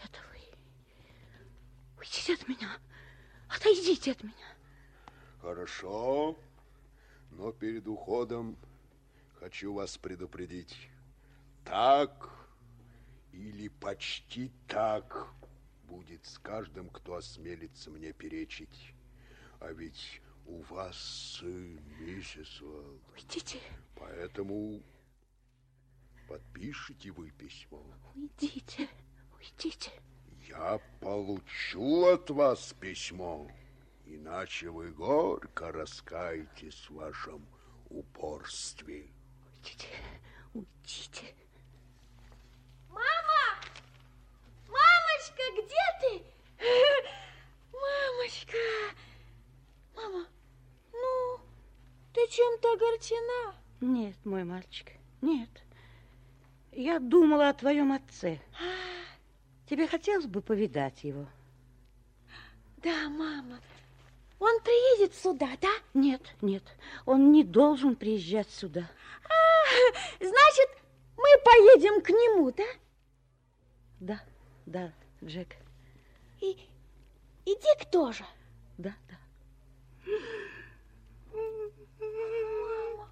[0.03, 0.41] Это вы.
[1.99, 2.71] Уйдите от меня.
[3.49, 4.57] Отойдите от меня.
[5.41, 6.39] Хорошо,
[7.31, 8.57] но перед уходом
[9.47, 10.77] хочу вас предупредить.
[11.65, 12.31] Так
[13.33, 15.29] или почти так
[15.85, 18.93] будет с каждым, кто осмелится мне перечить.
[19.61, 20.97] А ведь у вас
[21.39, 23.01] сын, миссис Уэлл.
[23.15, 23.61] Уйдите.
[23.95, 24.83] Поэтому
[26.27, 27.87] подпишите вы письмо.
[28.17, 28.89] Уйдите.
[29.39, 29.93] Уйдите.
[30.49, 33.49] Я получу от вас письмо,
[34.07, 37.47] иначе вы горько раскаетесь в вашем
[37.91, 39.13] упорстве.
[39.67, 39.89] Уйдите.
[40.55, 41.35] Уйдите.
[42.89, 43.59] Мама!
[44.69, 46.23] Мамочка, где ты?
[47.73, 48.57] Мамочка!
[49.97, 50.27] Мама,
[50.93, 51.41] ну,
[52.13, 53.57] ты чем-то огорчена?
[53.81, 55.51] Нет, мой мальчик, нет.
[56.71, 58.41] Я думала о твоем отце.
[59.69, 61.27] Тебе хотелось бы повидать его?
[62.77, 63.61] Да, мама.
[64.39, 65.71] Он приедет сюда, да?
[65.95, 66.63] Нет, нет,
[67.07, 68.91] он не должен приезжать сюда.
[69.25, 70.69] А, значит,
[71.17, 72.65] мы поедем к нему, да?
[73.99, 74.23] Да,
[74.67, 74.93] да,
[75.25, 75.57] Джек.
[76.41, 76.53] И,
[77.47, 78.25] и Дик тоже?
[78.77, 79.17] Да, да.
[81.33, 83.11] Мама.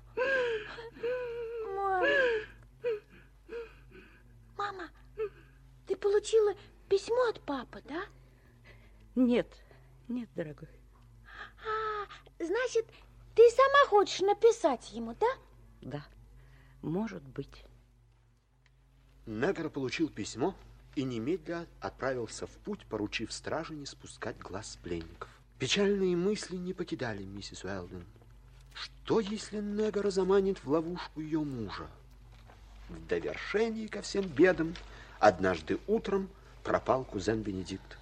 [1.75, 2.09] Мама.
[4.59, 4.91] Мама,
[5.87, 6.55] ты получила
[6.89, 8.05] письмо от папы, да?
[9.15, 9.49] Нет,
[10.09, 10.69] нет, дорогой.
[12.39, 12.87] Значит,
[13.35, 15.27] ты сама хочешь написать ему, да?
[15.81, 16.07] Да,
[16.83, 17.65] может быть.
[19.27, 20.55] Негр получил письмо
[20.95, 25.29] и немедля отправился в путь, поручив страже не спускать глаз с пленников.
[25.59, 28.05] Печальные мысли не покидали миссис Уэлден.
[28.75, 31.89] Что, если Негра заманит в ловушку ее мужа?
[32.89, 34.75] В довершении ко всем бедам
[35.21, 36.29] однажды утром
[36.63, 37.99] пропал кузен Бенедикт.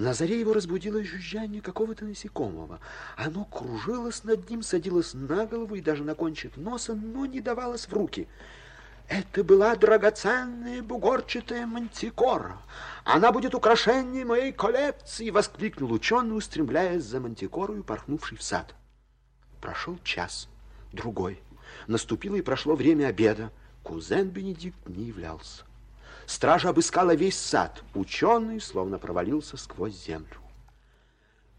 [0.00, 2.80] На заре его разбудило жужжание какого-то насекомого.
[3.18, 7.86] Оно кружилось над ним, садилось на голову и даже на кончик носа, но не давалось
[7.86, 8.26] в руки.
[9.08, 12.62] Это была драгоценная бугорчатая мантикора.
[13.04, 18.74] Она будет украшением моей коллекции, воскликнул ученый, устремляясь за мантикорою, порхнувший в сад.
[19.60, 20.48] Прошел час,
[20.94, 21.42] другой.
[21.88, 23.52] Наступило и прошло время обеда.
[23.82, 25.64] Кузен Бенедикт не являлся.
[26.30, 27.82] Стража обыскала весь сад.
[27.92, 30.36] Ученый словно провалился сквозь землю.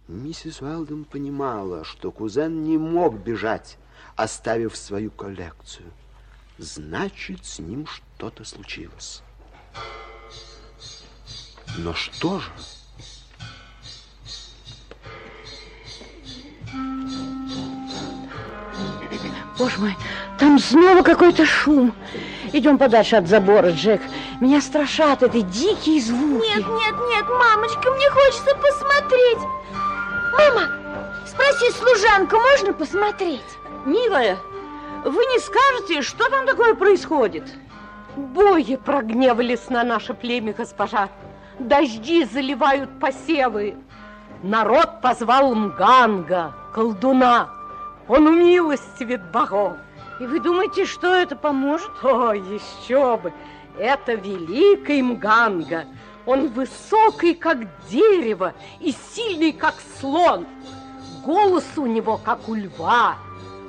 [0.08, 3.78] Миссис Уэлден понимала, что кузен не мог бежать,
[4.16, 5.92] оставив свою коллекцию.
[6.58, 9.24] Значит, с ним что-то случилось.
[11.78, 12.50] Но что же?
[19.60, 19.98] Боже мой,
[20.40, 21.94] там снова какой-то шум.
[22.54, 24.02] Идем подальше от забора, Джек.
[24.42, 26.48] Меня страшат эти дикие звуки.
[26.48, 29.38] Нет, нет, нет, мамочка, мне хочется посмотреть.
[30.34, 30.68] Мама,
[31.28, 33.46] спроси служанку, можно посмотреть?
[33.86, 34.40] Милая,
[35.06, 37.44] вы не скажете, что там такое происходит?
[38.16, 41.10] Бои прогневались на наше племя, госпожа.
[41.60, 43.76] Дожди заливают посевы.
[44.42, 47.52] Народ позвал Мганга, колдуна.
[48.08, 49.74] Он умилостивит богов.
[50.20, 51.92] И вы думаете, что это поможет?
[52.04, 53.32] О, еще бы!
[53.78, 55.86] Это великий Мганга.
[56.26, 60.46] Он высокий, как дерево, и сильный, как слон.
[61.26, 63.16] Голос у него, как у льва.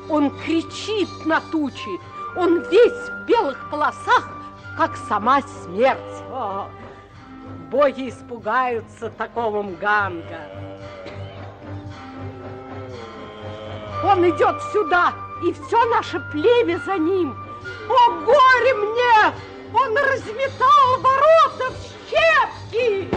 [0.08, 2.00] Он кричит на тучи.
[2.36, 4.28] Он весь в белых полосах,
[4.76, 5.98] как сама смерть.
[6.30, 6.68] О,
[7.70, 10.40] боги испугаются такого Мганга.
[14.04, 15.12] Он идет сюда,
[15.44, 17.36] и все наше племя за ним.
[17.88, 19.51] О, горе мне!
[19.74, 21.76] Он разметал ворота в
[22.10, 23.08] щепки!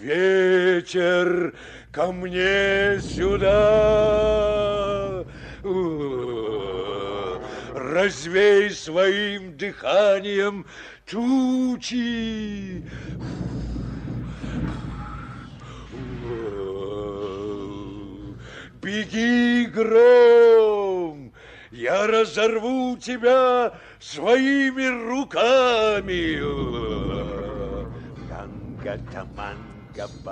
[0.00, 1.54] Ветер
[1.92, 3.52] ко мне сюда,
[7.74, 10.66] развей своим дыханием
[11.82, 12.84] тучи.
[18.82, 21.32] Беги, гром,
[21.70, 26.42] я разорву тебя своими руками.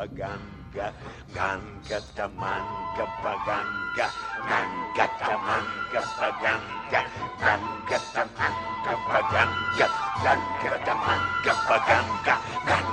[0.08, 0.92] ганга
[1.40, 4.06] таманга баганга,
[4.48, 7.00] ганга таманга баганга,
[7.40, 9.86] ганга таманга баганга,
[10.22, 12.89] ганга таманга баганга, ганга таманга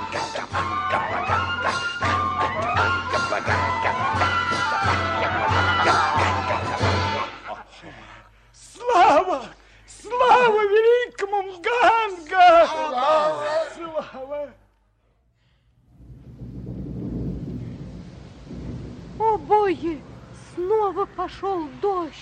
[20.78, 22.12] Снова пошел дождь.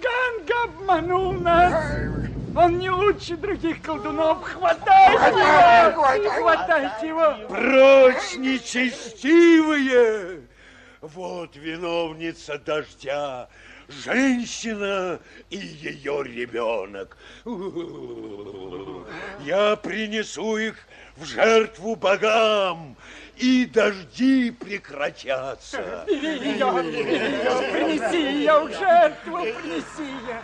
[0.00, 1.98] Ганга обманул нас!
[2.54, 4.44] Он не лучше других колдунов.
[4.44, 6.30] Хватайте его!
[6.30, 7.34] Хватайте его!
[7.48, 9.62] Прочь, нечестивые!
[11.00, 13.48] Вот виновница дождя,
[13.88, 15.18] женщина
[15.50, 17.16] и ее ребенок.
[19.44, 20.76] Я принесу их
[21.16, 22.96] в жертву богам,
[23.36, 26.04] и дожди прекратятся.
[26.06, 30.42] Бери ее, принеси ее жертву, принеси ее.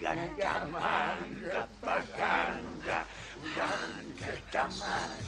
[0.00, 3.04] Ганга, таманга, баганга,
[3.56, 5.19] ганга, таманга,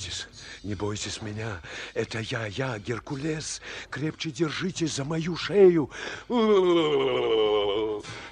[0.00, 0.28] бойтесь,
[0.62, 1.60] не бойтесь меня.
[1.94, 3.60] Это я, я, Геркулес.
[3.90, 5.90] Крепче держитесь за мою шею.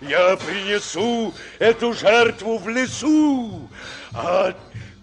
[0.01, 3.69] Я принесу эту жертву в лесу,
[4.12, 4.55] а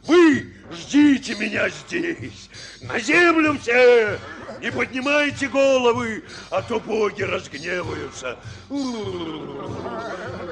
[0.06, 2.50] вы ждите меня здесь.
[2.82, 4.20] На землю все!
[4.62, 8.40] Не поднимайте головы, а то боги разгневаются.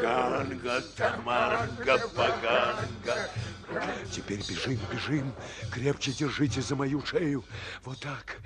[0.02, 3.30] Ганга, таманга, паганга.
[4.12, 5.34] Теперь бежим, бежим.
[5.72, 7.44] Крепче держите за мою шею.
[7.84, 8.40] Вот так.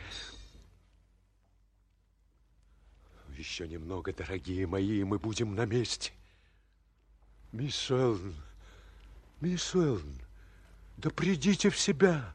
[3.38, 6.12] Еще немного, дорогие мои, мы будем на месте.
[7.52, 8.36] Мисс Уэллен,
[9.41, 10.20] мисс Уэллен,
[10.98, 12.34] да придите в себя.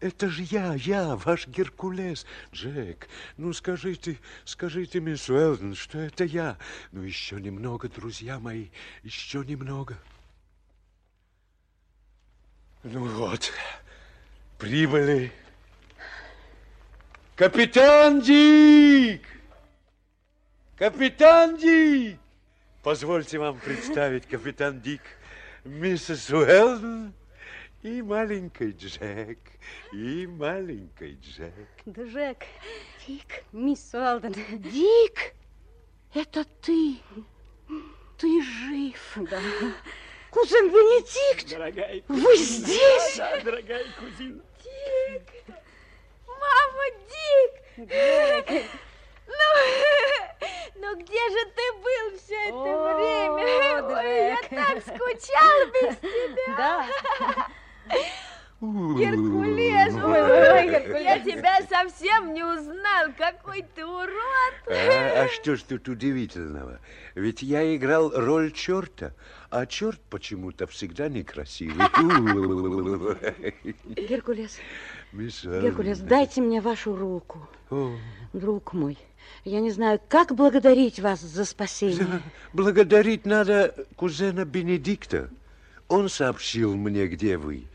[0.00, 2.26] Это же я, я, ваш Геркулес.
[2.52, 6.58] Джек, ну скажите, скажите, мисс Уэллен, что это я.
[6.90, 8.70] Ну еще немного, друзья мои,
[9.04, 9.96] еще немного.
[12.84, 13.52] Ну вот,
[14.58, 15.30] прибыли.
[17.36, 19.22] Капитан Дик!
[20.76, 22.18] Капитан Дик!
[22.82, 25.00] Позвольте вам представить, капитан Дик,
[25.64, 27.14] миссис Уэллен
[27.82, 29.38] и маленький Джек,
[29.92, 31.68] и маленький Джек.
[31.88, 32.44] Джек,
[33.06, 34.32] Дик, мисс Уэлден.
[34.60, 35.34] Дик,
[36.14, 36.96] это ты.
[38.18, 39.18] Ты жив.
[39.30, 39.40] Да.
[40.32, 42.66] Кузен Бенедикт, Дорогая вы кузина.
[42.66, 43.16] здесь?
[43.18, 44.40] Да, дорогая кузина.
[44.64, 45.22] Дик!
[46.26, 47.88] Мама, Дик!
[47.90, 48.64] Джек.
[49.26, 49.50] Ну,
[50.76, 53.84] ну где же ты был все это О, время?
[53.84, 56.56] Ой, я так скучал без тебя.
[56.56, 56.86] Да.
[58.60, 61.02] Геркулес, ой, ой, Геркулес.
[61.02, 63.12] я тебя совсем не узнал.
[63.18, 64.54] Какой ты урод.
[64.68, 66.78] А, а что ж тут удивительного?
[67.14, 69.12] Ведь я играл роль черта,
[69.52, 71.76] а черт почему-то всегда некрасивый.
[73.84, 74.56] Геркулес,
[75.12, 77.46] Мисс Геркулес, дайте мне вашу руку.
[77.70, 77.94] О,
[78.32, 78.96] Друг мой,
[79.44, 82.22] я не знаю, как благодарить вас за спасение.
[82.54, 85.28] Благодарить надо кузена Бенедикта.
[85.86, 87.66] Он сообщил мне, где вы.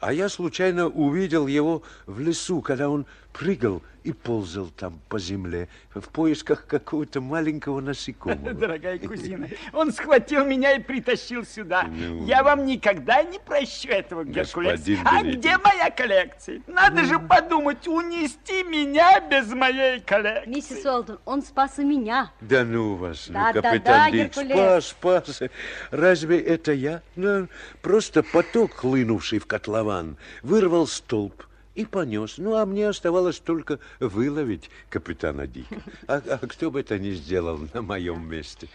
[0.00, 3.04] А я случайно увидел его в лесу, когда он
[3.38, 8.52] прыгал и ползал там по земле в поисках какого-то маленького насекомого.
[8.54, 11.84] Дорогая кузина, он схватил меня и притащил сюда.
[11.84, 12.26] Ну.
[12.26, 14.80] Я вам никогда не прощу этого, Геркулес.
[14.80, 15.38] Господин А Бенедикт.
[15.38, 16.62] где моя коллекция?
[16.66, 20.50] Надо же подумать, унести меня без моей коллекции.
[20.50, 22.32] Миссис Уэлден, он спас и меня.
[22.40, 24.86] Да ну вас, ну, Да, да, капитан да, Дик, Геркулес.
[24.86, 25.50] спас, спас.
[25.92, 27.02] Разве это я?
[27.14, 27.46] Ну,
[27.82, 31.47] просто поток, хлынувший в котлован, вырвал столб
[31.78, 32.38] и понес.
[32.38, 35.76] Ну, а мне оставалось только выловить капитана Дика.
[36.08, 38.68] А, а кто бы это ни сделал на моем месте?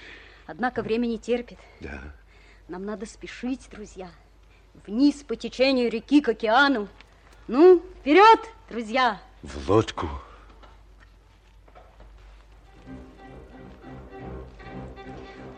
[0.47, 1.57] Однако время не терпит.
[1.81, 1.99] Да.
[2.69, 4.09] Нам надо спешить, друзья.
[4.87, 6.87] Вниз по течению реки к океану.
[7.49, 8.39] Ну, вперед,
[8.69, 9.21] друзья!
[9.41, 10.07] В лодку.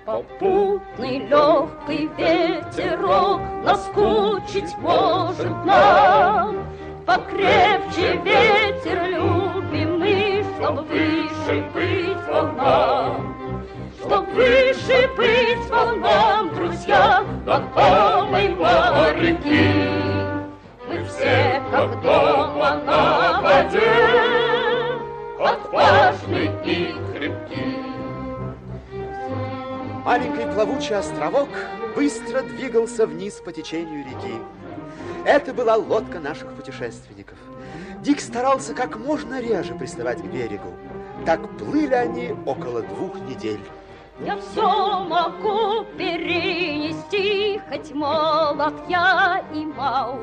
[0.04, 6.75] Попутный легкий ветерок Наскучить может нам
[7.06, 13.36] покрепче ветер любимый, чтоб выше быть волнам.
[14.00, 19.90] Чтоб выше быть волнам, друзья, над полной моряки.
[20.88, 23.94] Мы все, как дома на воде,
[25.40, 27.76] отважны и крепки.
[30.04, 31.50] Маленький плавучий островок
[31.96, 34.36] быстро двигался вниз по течению реки.
[35.26, 37.38] Это была лодка наших путешественников.
[38.02, 40.72] Дик старался как можно реже приставать к берегу.
[41.26, 43.62] Так плыли они около двух недель.
[44.20, 50.20] Я все могу перенести, хоть молод я и мал.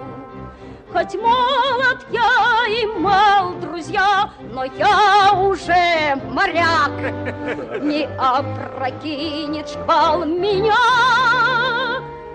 [0.93, 6.93] Хоть молод я и мал, друзья, но я уже моряк.
[7.83, 10.77] Не опрокинет шквал меня,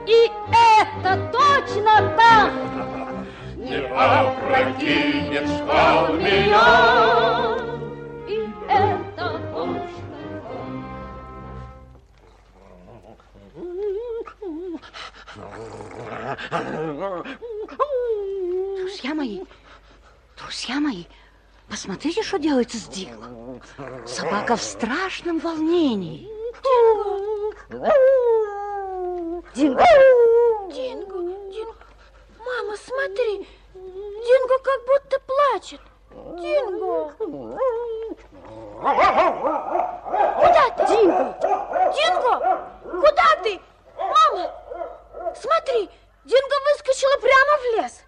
[0.07, 2.51] и это точно так.
[3.57, 7.57] Не опрокинет шквал меня,
[8.27, 9.97] и это точно
[18.77, 19.41] Друзья мои,
[20.37, 21.05] друзья мои,
[21.69, 23.61] посмотрите, что делается с Диком.
[24.05, 26.29] Собака в страшном волнении.
[29.55, 29.83] Динго!
[30.71, 31.19] Динго,
[31.51, 31.75] Динго.
[32.39, 35.81] Мама, смотри, Динго как будто плачет.
[36.39, 37.13] Динго!
[40.39, 40.87] Куда ты?
[40.87, 41.23] Динго!
[41.95, 42.33] Динго!
[42.83, 43.59] Куда ты?
[43.97, 44.43] Мама,
[45.35, 45.89] смотри,
[46.25, 48.03] Динго выскочила прямо в лес.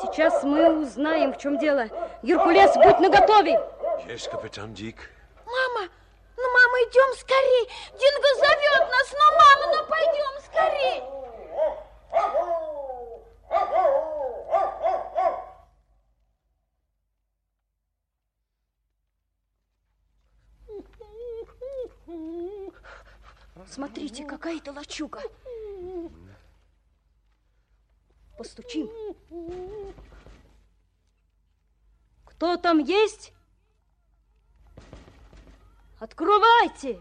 [0.00, 1.88] Сейчас мы узнаем, в чем дело.
[2.22, 3.60] Геркулес, будь наготове.
[4.06, 5.10] Есть, капитан Дик.
[5.44, 5.88] Мама,
[6.42, 7.68] ну, мама, идем скорей.
[7.92, 9.12] Динго зовет нас.
[9.12, 11.20] Ну, мама, ну, пойдем скорей.
[23.68, 25.22] Смотрите, какая-то лачуга.
[28.36, 28.90] Постучим.
[32.24, 33.32] Кто там есть?
[36.00, 37.00] Открывайте!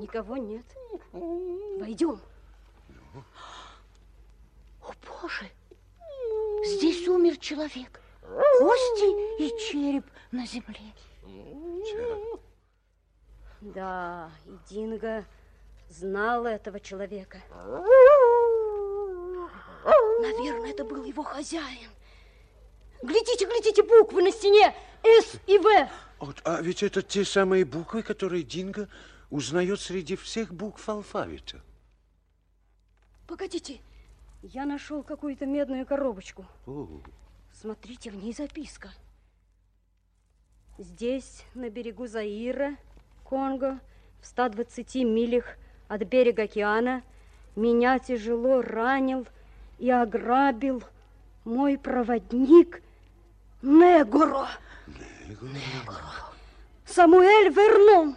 [0.00, 0.64] Никого нет.
[1.12, 2.18] Войдем.
[4.82, 5.50] О, Боже!
[6.64, 8.00] Здесь умер человек.
[8.22, 10.94] Кости и череп на земле.
[13.60, 15.24] Да, и Динго
[15.90, 17.42] знал этого человека.
[20.20, 21.90] Наверное, это был его хозяин.
[23.02, 24.74] Глядите, глядите, буквы на стене.
[25.02, 25.88] С и В.
[26.18, 28.88] Вот, а ведь это те самые буквы, которые Динго
[29.30, 31.60] узнает среди всех букв алфавита.
[33.26, 33.80] Погодите,
[34.42, 36.46] я нашел какую-то медную коробочку.
[36.66, 36.88] О,
[37.52, 38.90] Смотрите, в ней записка.
[40.78, 42.76] Здесь, на берегу Заира,
[43.24, 43.80] Конго,
[44.20, 45.56] в 120 милях
[45.88, 47.02] от берега океана,
[47.56, 49.26] меня тяжело ранил
[49.78, 50.82] и ограбил
[51.44, 52.82] мой проводник
[53.62, 54.48] Негоро.
[54.86, 55.98] Негоро.
[56.86, 58.16] Самуэль Вернон.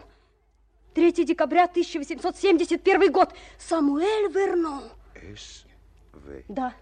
[0.93, 3.33] 3 декабря 1871 год.
[3.57, 4.83] Самуэль Вернон.
[5.15, 5.65] С,
[6.13, 6.43] В.
[6.47, 6.73] Да.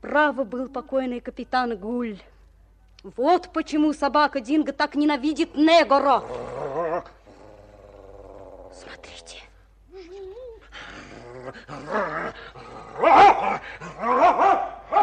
[0.00, 2.18] Право был покойный капитан Гуль.
[3.02, 6.22] Вот почему собака Динго так ненавидит Негоро.
[8.72, 9.42] Смотрите.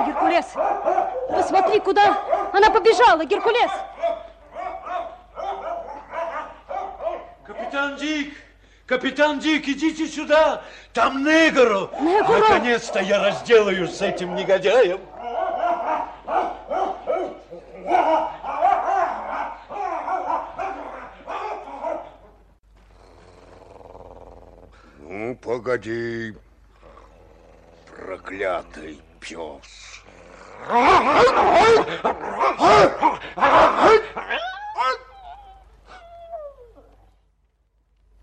[0.06, 0.46] Геркулес,
[1.30, 2.18] посмотри, куда
[2.54, 3.72] она побежала, Геркулес.
[7.46, 8.34] Капитан Дик!
[8.86, 10.62] Капитан Дик, идите сюда!
[10.94, 11.24] Там!
[11.24, 11.90] Негоро!
[12.00, 15.00] Наконец-то я разделаюсь с этим негодяем!
[25.00, 26.36] Ну, погоди,
[28.00, 30.04] проклятый пес.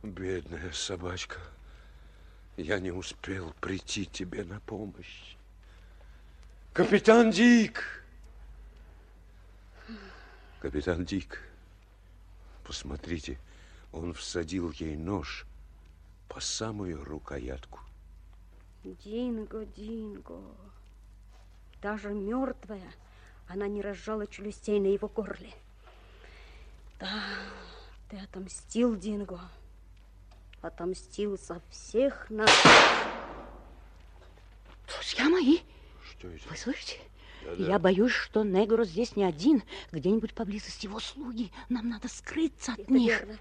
[0.02, 1.38] Бедная собачка,
[2.56, 5.36] я не успел прийти тебе на помощь.
[6.72, 8.04] Капитан Дик!
[10.60, 11.42] Капитан Дик,
[12.64, 13.38] посмотрите,
[13.92, 15.44] он всадил ей нож
[16.28, 17.85] по самую рукоятку.
[18.94, 20.40] Динго, Динго.
[21.82, 22.92] Даже мертвая,
[23.48, 25.52] она не разжала челюстей на его горле.
[26.98, 27.10] Да,
[28.08, 29.40] ты отомстил, Динго.
[30.62, 32.50] Отомстил за всех нас.
[34.88, 35.58] Друзья мои,
[36.02, 36.48] Что это?
[36.48, 36.98] вы слышите?
[37.44, 37.64] Да-да.
[37.64, 39.62] Я боюсь, что Негро здесь не один.
[39.92, 41.52] Где-нибудь поблизости его слуги.
[41.68, 43.08] Нам надо скрыться от Это них.
[43.20, 43.38] верно.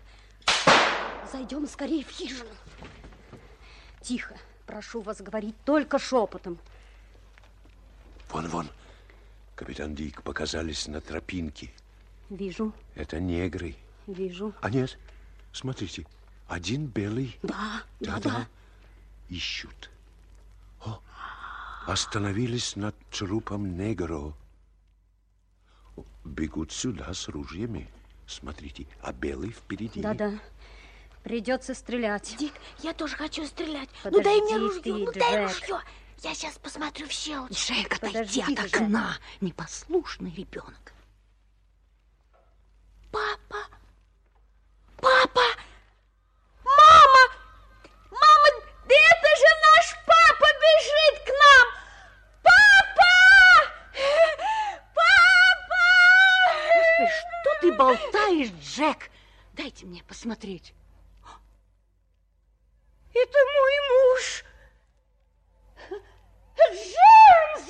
[1.31, 2.49] Зайдем скорее в хижину.
[4.01, 4.35] Тихо.
[4.65, 6.57] Прошу вас говорить только шепотом.
[8.29, 8.67] Вон, вон.
[9.55, 11.71] Капитан Дик показались на тропинке.
[12.29, 13.75] Вижу, Это негры.
[14.07, 14.53] вижу.
[14.61, 14.97] А нет,
[15.53, 16.05] смотрите,
[16.47, 17.37] Один белый.
[17.43, 18.29] Да, да, Да-да.
[18.29, 18.47] да.
[19.29, 19.89] Ищут.
[20.83, 20.99] О,
[21.87, 24.33] остановились над трупом Негро.
[26.23, 27.89] Бегут сюда с ружьями.
[28.27, 30.01] Смотрите, а белый впереди.
[30.01, 30.33] Да-да.
[31.26, 32.35] Придется стрелять.
[32.38, 32.53] Дик,
[32.84, 33.89] я тоже хочу стрелять.
[34.03, 35.60] Подожди ну дай мне ты, ружье, ну дай Джек.
[35.60, 35.81] ружье.
[36.19, 37.56] Я сейчас посмотрю в щелочку.
[37.56, 39.18] Джек, отойди Подождите от окна.
[39.41, 40.93] Непослушный ребенок.
[43.11, 43.57] Папа!
[44.97, 45.41] Папа!
[46.64, 47.23] Мама!
[48.11, 48.49] Мама,
[48.88, 51.68] да это же наш папа бежит к нам!
[52.43, 53.14] Папа!
[54.93, 55.85] Папа!
[56.76, 59.10] Господи, что ты болтаешь, Джек?
[59.53, 60.76] Дайте мне посмотреть.
[63.15, 64.43] Это мой муж!
[66.60, 67.65] Джеймс!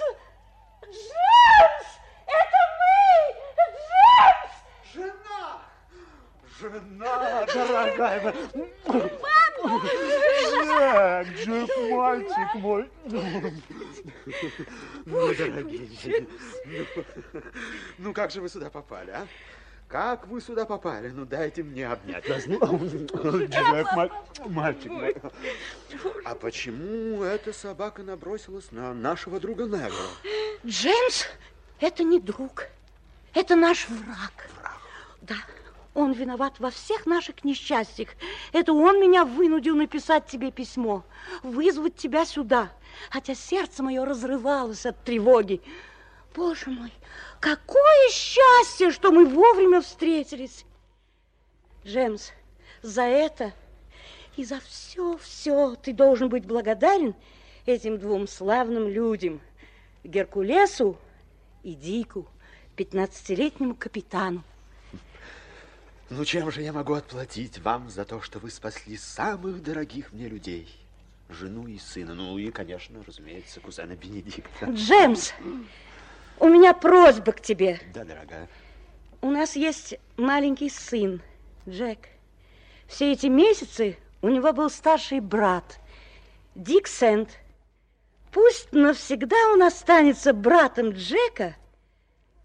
[0.82, 1.88] Джеймс!
[2.26, 3.06] Это мы!
[3.78, 4.54] Джеймс!
[4.92, 5.46] Жена!
[6.60, 8.34] Жена, дорогая моя.
[11.26, 12.90] Джек, Джек, мальчик мой.
[15.06, 16.28] Ну, дорогие,
[16.66, 17.04] ну,
[18.00, 19.28] ну как же вы сюда попали, а?
[19.88, 21.10] Как вы сюда попали?
[21.10, 22.46] Ну, дайте мне обнять вас.
[22.48, 22.60] Ну,
[24.50, 25.16] мальчик мой.
[26.24, 29.92] А почему эта собака набросилась на нашего друга Негра?
[30.66, 31.26] Джеймс,
[31.80, 32.66] это не друг.
[33.34, 34.50] Это наш враг.
[35.22, 35.36] Да,
[35.96, 38.10] он виноват во всех наших несчастьях.
[38.52, 41.04] Это он меня вынудил написать тебе письмо,
[41.42, 42.72] вызвать тебя сюда.
[43.10, 45.62] Хотя сердце мое разрывалось от тревоги.
[46.36, 46.92] Боже мой,
[47.40, 50.66] какое счастье, что мы вовремя встретились.
[51.86, 52.32] Джеймс,
[52.82, 53.54] за это
[54.36, 57.16] и за все-все ты должен быть благодарен
[57.66, 59.40] этим двум славным людям,
[60.04, 60.98] Геркулесу
[61.64, 62.28] и Дику,
[62.76, 64.44] пятнадцатилетнему капитану.
[66.10, 70.28] Ну, чем же я могу отплатить вам за то, что вы спасли самых дорогих мне
[70.28, 70.68] людей?
[71.30, 72.14] Жену и сына.
[72.14, 74.68] Ну, и, конечно, разумеется, кузена Бенедикта.
[74.68, 75.32] Джеймс,
[76.40, 77.80] у меня просьба к тебе.
[77.92, 78.48] Да, дорогая.
[79.22, 81.24] У нас есть маленький сын,
[81.68, 82.10] Джек.
[82.88, 85.80] Все эти месяцы у него был старший брат,
[86.54, 87.40] Дик Сент.
[88.32, 91.56] Пусть навсегда он останется братом Джека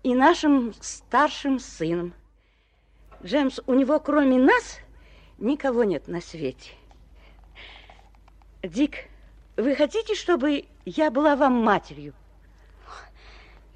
[0.02, 2.14] и нашим старшим сыном.
[3.22, 4.78] Джеймс, у него кроме нас
[5.38, 6.70] никого нет на свете.
[8.62, 9.08] Дик,
[9.56, 12.14] вы хотите, чтобы я была вам матерью?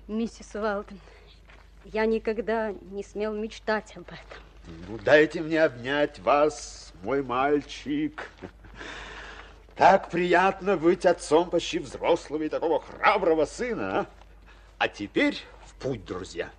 [0.09, 0.99] Миссис Уэлтон,
[1.85, 4.43] я никогда не смел мечтать об этом.
[4.89, 8.31] Ну, дайте мне обнять вас, мой мальчик.
[9.77, 14.01] Так приятно быть отцом почти взрослого и такого храброго сына.
[14.01, 14.07] А,
[14.79, 16.51] а теперь в путь, друзья.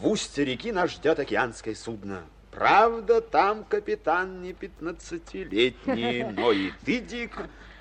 [0.00, 2.24] В устье реки нас ждет океанское судно.
[2.50, 7.36] Правда, там капитан не пятнадцатилетний, но и ты, Дик,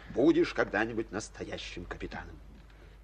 [0.09, 2.37] будешь когда-нибудь настоящим капитаном.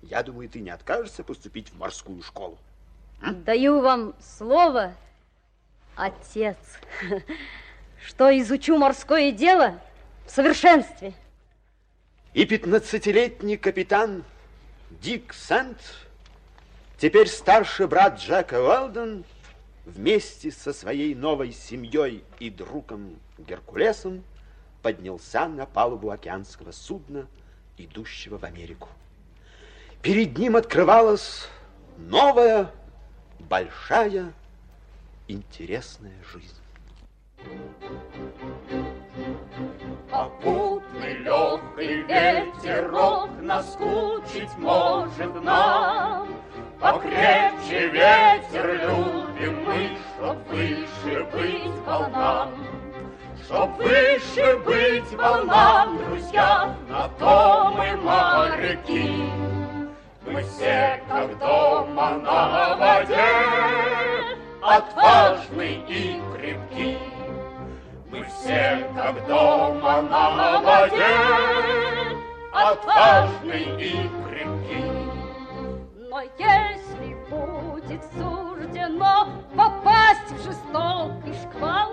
[0.01, 2.57] Я думаю, ты не откажешься поступить в морскую школу.
[3.21, 4.93] Даю вам слово,
[5.95, 6.57] отец,
[8.05, 9.79] что изучу морское дело
[10.25, 11.13] в совершенстве.
[12.33, 14.25] И пятнадцатилетний капитан
[14.89, 15.79] Дик Сент,
[16.97, 19.23] теперь старший брат Джека Уэлден,
[19.85, 24.23] вместе со своей новой семьей и другом Геркулесом
[24.81, 27.27] поднялся на палубу океанского судна,
[27.77, 28.89] идущего в Америку.
[30.01, 31.47] Перед ним открывалась
[31.97, 32.71] новая,
[33.39, 34.33] большая,
[35.27, 36.61] интересная жизнь.
[40.11, 46.27] Попутный легкий ветерок наскучить может нам.
[46.79, 52.49] Покрепче ветер любим мы, чтоб выше быть волнам.
[53.43, 59.29] Чтоб выше быть волнам, друзья, на то мы моряки.
[60.25, 63.15] Мы все, как дома на воде,
[64.61, 66.97] отважны и крепки.
[68.11, 71.05] Мы все, как дома на воде,
[72.51, 75.14] отважны и крепки.
[76.15, 81.91] Но если будет суждено попасть в жестокий шквал,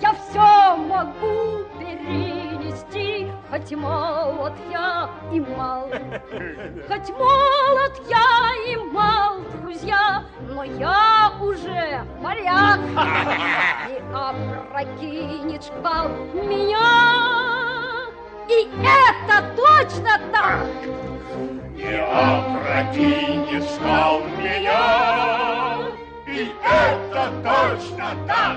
[0.00, 5.88] я все могу перенести, хоть молод я и мал.
[6.88, 12.78] Хоть молод я и мал, друзья, но я уже моряк.
[13.90, 17.57] И опрокинет шквал меня,
[18.48, 20.66] и это точно так.
[21.74, 25.88] Не опрокинет шквал меня,
[26.26, 28.56] и это точно так.